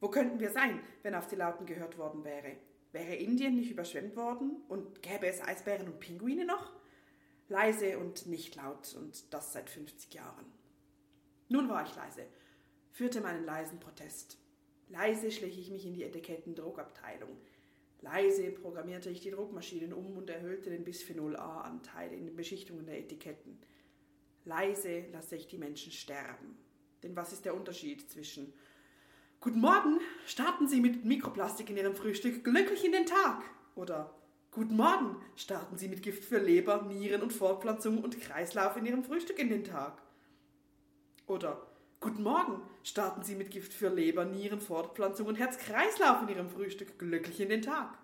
Wo 0.00 0.08
könnten 0.08 0.38
wir 0.38 0.50
sein, 0.50 0.80
wenn 1.02 1.14
auf 1.14 1.26
die 1.26 1.36
Lauten 1.36 1.66
gehört 1.66 1.98
worden 1.98 2.24
wäre? 2.24 2.56
Wäre 2.94 3.16
Indien 3.16 3.56
nicht 3.56 3.72
überschwemmt 3.72 4.14
worden 4.14 4.62
und 4.68 5.02
gäbe 5.02 5.26
es 5.26 5.42
Eisbären 5.42 5.88
und 5.88 5.98
Pinguine 5.98 6.44
noch? 6.44 6.70
Leise 7.48 7.98
und 7.98 8.28
nicht 8.28 8.54
laut 8.54 8.94
und 8.96 9.34
das 9.34 9.52
seit 9.52 9.68
50 9.68 10.14
Jahren. 10.14 10.46
Nun 11.48 11.68
war 11.68 11.84
ich 11.84 11.92
leise, 11.96 12.24
führte 12.92 13.20
meinen 13.20 13.44
leisen 13.44 13.80
Protest. 13.80 14.38
Leise 14.88 15.32
schlich 15.32 15.58
ich 15.58 15.72
mich 15.72 15.84
in 15.84 15.94
die 15.94 16.04
Etiketten-Druckabteilung. 16.04 17.36
Leise 18.00 18.52
programmierte 18.52 19.10
ich 19.10 19.20
die 19.20 19.32
Druckmaschinen 19.32 19.92
um 19.92 20.16
und 20.16 20.30
erhöhte 20.30 20.70
den 20.70 20.84
Bisphenol 20.84 21.34
A-Anteil 21.34 22.12
in 22.12 22.26
den 22.26 22.36
Beschichtungen 22.36 22.86
der 22.86 23.00
Etiketten. 23.00 23.58
Leise 24.44 25.06
lasse 25.10 25.34
ich 25.34 25.48
die 25.48 25.58
Menschen 25.58 25.90
sterben. 25.90 26.56
Denn 27.02 27.16
was 27.16 27.32
ist 27.32 27.44
der 27.44 27.56
Unterschied 27.56 28.08
zwischen 28.08 28.52
Guten 29.40 29.60
Morgen, 29.60 30.00
starten 30.26 30.68
Sie 30.68 30.80
mit 30.80 31.04
Mikroplastik 31.04 31.68
in 31.70 31.76
Ihrem 31.76 31.94
Frühstück 31.94 32.44
glücklich 32.44 32.84
in 32.84 32.92
den 32.92 33.06
Tag. 33.06 33.42
Oder 33.74 34.14
Guten 34.50 34.76
Morgen, 34.76 35.16
starten 35.36 35.76
Sie 35.76 35.88
mit 35.88 36.02
Gift 36.02 36.24
für 36.24 36.38
Leber, 36.38 36.82
Nieren 36.82 37.22
und 37.22 37.32
Fortpflanzung 37.32 38.02
und 38.02 38.20
Kreislauf 38.20 38.76
in 38.76 38.86
Ihrem 38.86 39.04
Frühstück 39.04 39.38
in 39.38 39.48
den 39.48 39.64
Tag. 39.64 40.00
Oder 41.26 41.66
Guten 42.00 42.22
Morgen, 42.22 42.62
starten 42.82 43.22
Sie 43.22 43.34
mit 43.34 43.50
Gift 43.50 43.72
für 43.72 43.88
Leber, 43.88 44.24
Nieren, 44.24 44.60
Fortpflanzung 44.60 45.26
und 45.26 45.36
Herz-Kreislauf 45.36 46.22
in 46.22 46.28
Ihrem 46.28 46.50
Frühstück 46.50 46.98
glücklich 46.98 47.40
in 47.40 47.48
den 47.48 47.62
Tag. 47.62 47.98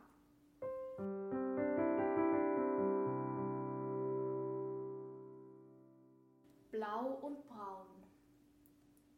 Blau 6.70 7.18
und 7.20 7.46
braun. 7.46 7.86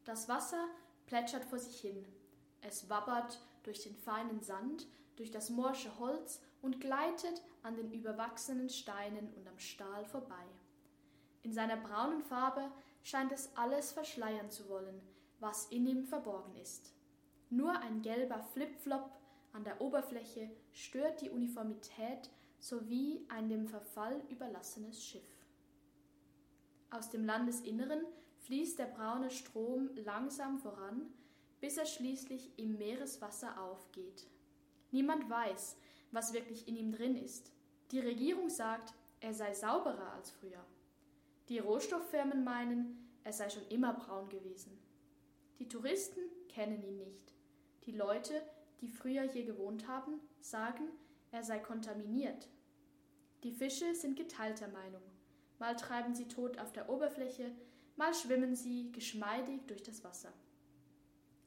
Das 0.05 0.29
Wasser 0.29 0.69
plätschert 1.07 1.45
vor 1.45 1.59
sich 1.59 1.81
hin. 1.81 2.05
Es 2.61 2.89
wabbert 2.89 3.41
durch 3.63 3.83
den 3.83 3.97
feinen 3.97 4.41
Sand, 4.41 4.87
durch 5.17 5.31
das 5.31 5.51
morsche 5.51 5.99
Holz 5.99 6.41
und 6.63 6.81
gleitet 6.81 7.43
an 7.63 7.77
den 7.77 7.93
überwachsenen 7.93 8.69
Steinen 8.69 9.33
und 9.35 9.47
am 9.49 9.59
Stahl 9.59 10.05
vorbei. 10.05 10.45
In 11.43 11.53
seiner 11.53 11.77
braunen 11.77 12.23
Farbe 12.23 12.71
scheint 13.03 13.33
es 13.33 13.57
alles 13.57 13.93
verschleiern 13.93 14.51
zu 14.51 14.69
wollen, 14.69 15.01
was 15.41 15.67
in 15.67 15.87
ihm 15.87 16.05
verborgen 16.05 16.55
ist. 16.57 16.93
Nur 17.51 17.79
ein 17.81 18.01
gelber 18.01 18.43
Flipflop 18.53 19.11
an 19.53 19.65
der 19.65 19.81
Oberfläche 19.81 20.51
stört 20.73 21.21
die 21.21 21.31
Uniformität 21.31 22.31
sowie 22.59 23.27
ein 23.29 23.49
dem 23.49 23.67
Verfall 23.67 24.23
überlassenes 24.31 25.05
Schiff. 25.05 25.47
Aus 26.91 27.11
dem 27.11 27.25
Landesinneren 27.25 28.05
fließt 28.43 28.79
der 28.79 28.87
braune 28.87 29.31
Strom 29.31 29.91
langsam 29.95 30.59
voran, 30.59 31.13
bis 31.61 31.77
er 31.77 31.87
schließlich 31.87 32.59
im 32.59 32.77
Meereswasser 32.79 33.61
aufgeht. 33.61 34.27
Niemand 34.91 35.31
weiß, 35.31 35.77
was 36.11 36.33
wirklich 36.33 36.69
in 36.69 36.77
ihm 36.77 36.93
drin 36.93 37.17
ist. 37.17 37.53
Die 37.91 38.01
Regierung 38.01 38.51
sagt, 38.51 38.95
er 39.21 39.33
sei 39.33 39.55
sauberer 39.55 40.13
als 40.13 40.31
früher. 40.31 40.65
Die 41.49 41.59
Rohstofffirmen 41.59 42.45
meinen, 42.45 43.09
er 43.25 43.33
sei 43.33 43.49
schon 43.49 43.67
immer 43.69 43.95
braun 43.95 44.29
gewesen. 44.29 44.77
Die 45.59 45.69
Touristen 45.69 46.21
kennen 46.49 46.83
ihn 46.83 46.99
nicht. 46.99 47.35
Die 47.87 47.93
Leute, 47.93 48.43
die 48.81 48.89
früher 48.89 49.23
hier 49.23 49.45
gewohnt 49.45 49.87
haben, 49.87 50.21
sagen, 50.41 50.89
er 51.31 51.45
sei 51.45 51.59
kontaminiert. 51.59 52.49
Die 53.45 53.53
Fische 53.53 53.95
sind 53.95 54.17
geteilter 54.17 54.69
Meinung. 54.69 55.03
Mal 55.59 55.77
treiben 55.77 56.15
sie 56.15 56.27
tot 56.27 56.59
auf 56.59 56.73
der 56.73 56.89
Oberfläche, 56.89 57.53
mal 57.97 58.15
schwimmen 58.15 58.55
sie 58.55 58.91
geschmeidig 58.93 59.61
durch 59.67 59.83
das 59.83 60.03
Wasser. 60.05 60.33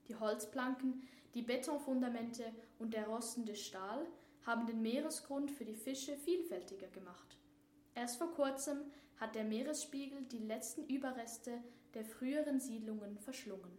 Die 0.08 0.15
Holzplanken, 0.15 1.01
die 1.34 1.41
Betonfundamente 1.41 2.43
und 2.79 2.93
der 2.93 3.08
rostende 3.08 3.55
Stahl 3.55 4.05
haben 4.45 4.67
den 4.67 4.81
Meeresgrund 4.81 5.51
für 5.51 5.65
die 5.65 5.75
Fische 5.75 6.15
vielfältiger 6.17 6.88
gemacht. 6.88 7.38
Erst 7.95 8.17
vor 8.17 8.31
kurzem 8.34 8.79
hat 9.17 9.36
der 9.36 9.43
Meeresspiegel 9.43 10.23
die 10.23 10.39
letzten 10.39 10.86
Überreste 10.86 11.63
der 11.93 12.05
früheren 12.05 12.60
Siedlungen 12.60 13.17
verschlungen. 13.17 13.71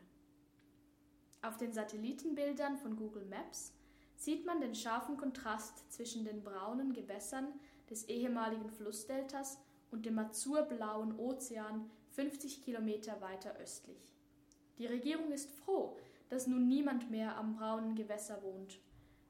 Auf 1.42 1.58
den 1.58 1.72
Satellitenbildern 1.72 2.78
von 2.78 2.96
Google 2.96 3.26
Maps 3.26 3.72
sieht 4.16 4.46
man 4.46 4.60
den 4.60 4.74
scharfen 4.74 5.16
Kontrast 5.16 5.92
zwischen 5.92 6.24
den 6.24 6.42
braunen 6.42 6.92
Gewässern 6.92 7.52
des 7.90 8.08
ehemaligen 8.08 8.70
Flussdeltas 8.70 9.58
und 9.90 10.06
dem 10.06 10.18
azurblauen 10.18 11.16
Ozean 11.18 11.90
50 12.16 12.62
Kilometer 12.62 13.20
weiter 13.20 13.54
östlich. 13.56 14.16
Die 14.78 14.86
Regierung 14.86 15.32
ist 15.32 15.50
froh, 15.50 15.98
dass 16.30 16.46
nun 16.46 16.66
niemand 16.66 17.10
mehr 17.10 17.36
am 17.36 17.56
braunen 17.56 17.94
Gewässer 17.94 18.42
wohnt. 18.42 18.78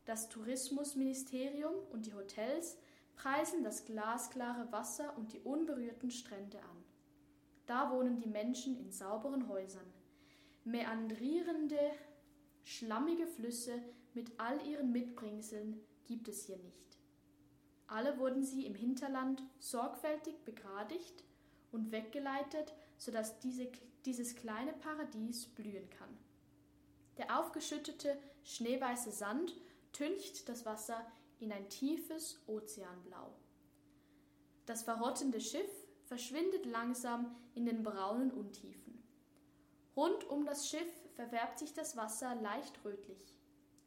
Das 0.05 0.29
Tourismusministerium 0.29 1.75
und 1.90 2.07
die 2.07 2.14
Hotels 2.14 2.79
preisen 3.16 3.64
das 3.64 3.85
glasklare 3.87 4.70
Wasser 4.70 5.18
und 5.18 5.33
die 5.33 5.40
unberührten 5.40 6.12
Strände 6.12 6.59
an. 6.61 6.85
Da 7.66 7.90
wohnen 7.90 8.20
die 8.20 8.29
Menschen 8.29 8.79
in 8.79 8.92
sauberen 8.92 9.49
Häusern. 9.49 9.92
Meandrierende, 10.62 11.90
schlammige 12.62 13.27
Flüsse 13.27 13.83
mit 14.14 14.31
all 14.38 14.64
ihren 14.64 14.92
Mitbringseln 14.92 15.81
gibt 16.07 16.29
es 16.29 16.46
hier 16.46 16.59
nicht. 16.59 16.99
Alle 17.88 18.16
wurden 18.20 18.44
sie 18.44 18.64
im 18.64 18.77
Hinterland 18.77 19.42
sorgfältig 19.59 20.44
begradigt 20.44 21.25
und 21.73 21.93
weggeleitet, 21.93 22.75
sodass 22.97 23.39
diese, 23.41 23.71
dieses 24.05 24.35
kleine 24.35 24.73
Paradies 24.73 25.47
blühen 25.47 25.89
kann. 25.91 26.17
Der 27.19 27.39
aufgeschüttete, 27.39 28.17
schneeweiße 28.45 29.11
Sand 29.11 29.55
tüncht 29.93 30.49
das 30.49 30.67
Wasser 30.67 31.07
in 31.41 31.53
ein 31.53 31.69
tiefes 31.69 32.41
Ozeanblau. 32.47 33.35
Das 34.67 34.83
verrottende 34.83 35.41
Schiff 35.41 35.71
verschwindet 36.05 36.67
langsam 36.67 37.35
in 37.55 37.67
den 37.67 37.83
braunen 37.83 38.31
Untiefen. 38.31 39.03
Rund 39.97 40.29
um 40.29 40.45
das 40.45 40.69
Schiff 40.69 40.93
verfärbt 41.15 41.59
sich 41.59 41.73
das 41.73 41.97
Wasser 41.97 42.35
leicht 42.37 42.85
rötlich. 42.85 43.35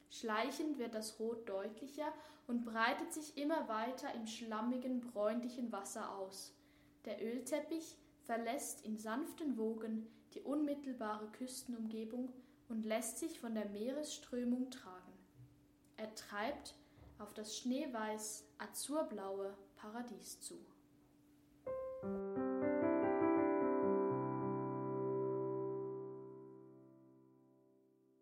Schleichend 0.10 0.80
wird 0.80 0.96
das 0.96 1.20
Rot 1.20 1.48
deutlicher 1.48 2.12
und 2.48 2.66
breitet 2.66 3.14
sich 3.14 3.38
immer 3.38 3.68
weiter 3.68 4.12
im 4.16 4.26
schlammigen, 4.26 5.02
bräunlichen 5.02 5.72
Wasser 5.72 6.16
aus. 6.18 6.56
Der 7.06 7.24
Ölteppich 7.24 7.98
verlässt 8.24 8.86
in 8.86 8.98
sanften 8.98 9.58
Wogen 9.58 10.08
die 10.34 10.42
unmittelbare 10.42 11.28
Küstenumgebung 11.32 12.32
und 12.68 12.86
lässt 12.86 13.18
sich 13.20 13.40
von 13.40 13.56
der 13.56 13.70
Meeresströmung 13.70 14.70
tragen. 14.70 15.14
Er 15.98 16.14
treibt 16.16 16.76
auf 17.18 17.34
das 17.34 17.58
schneeweiß 17.58 18.46
azurblaue 18.58 19.58
Paradies 19.76 20.40
zu. 20.40 20.56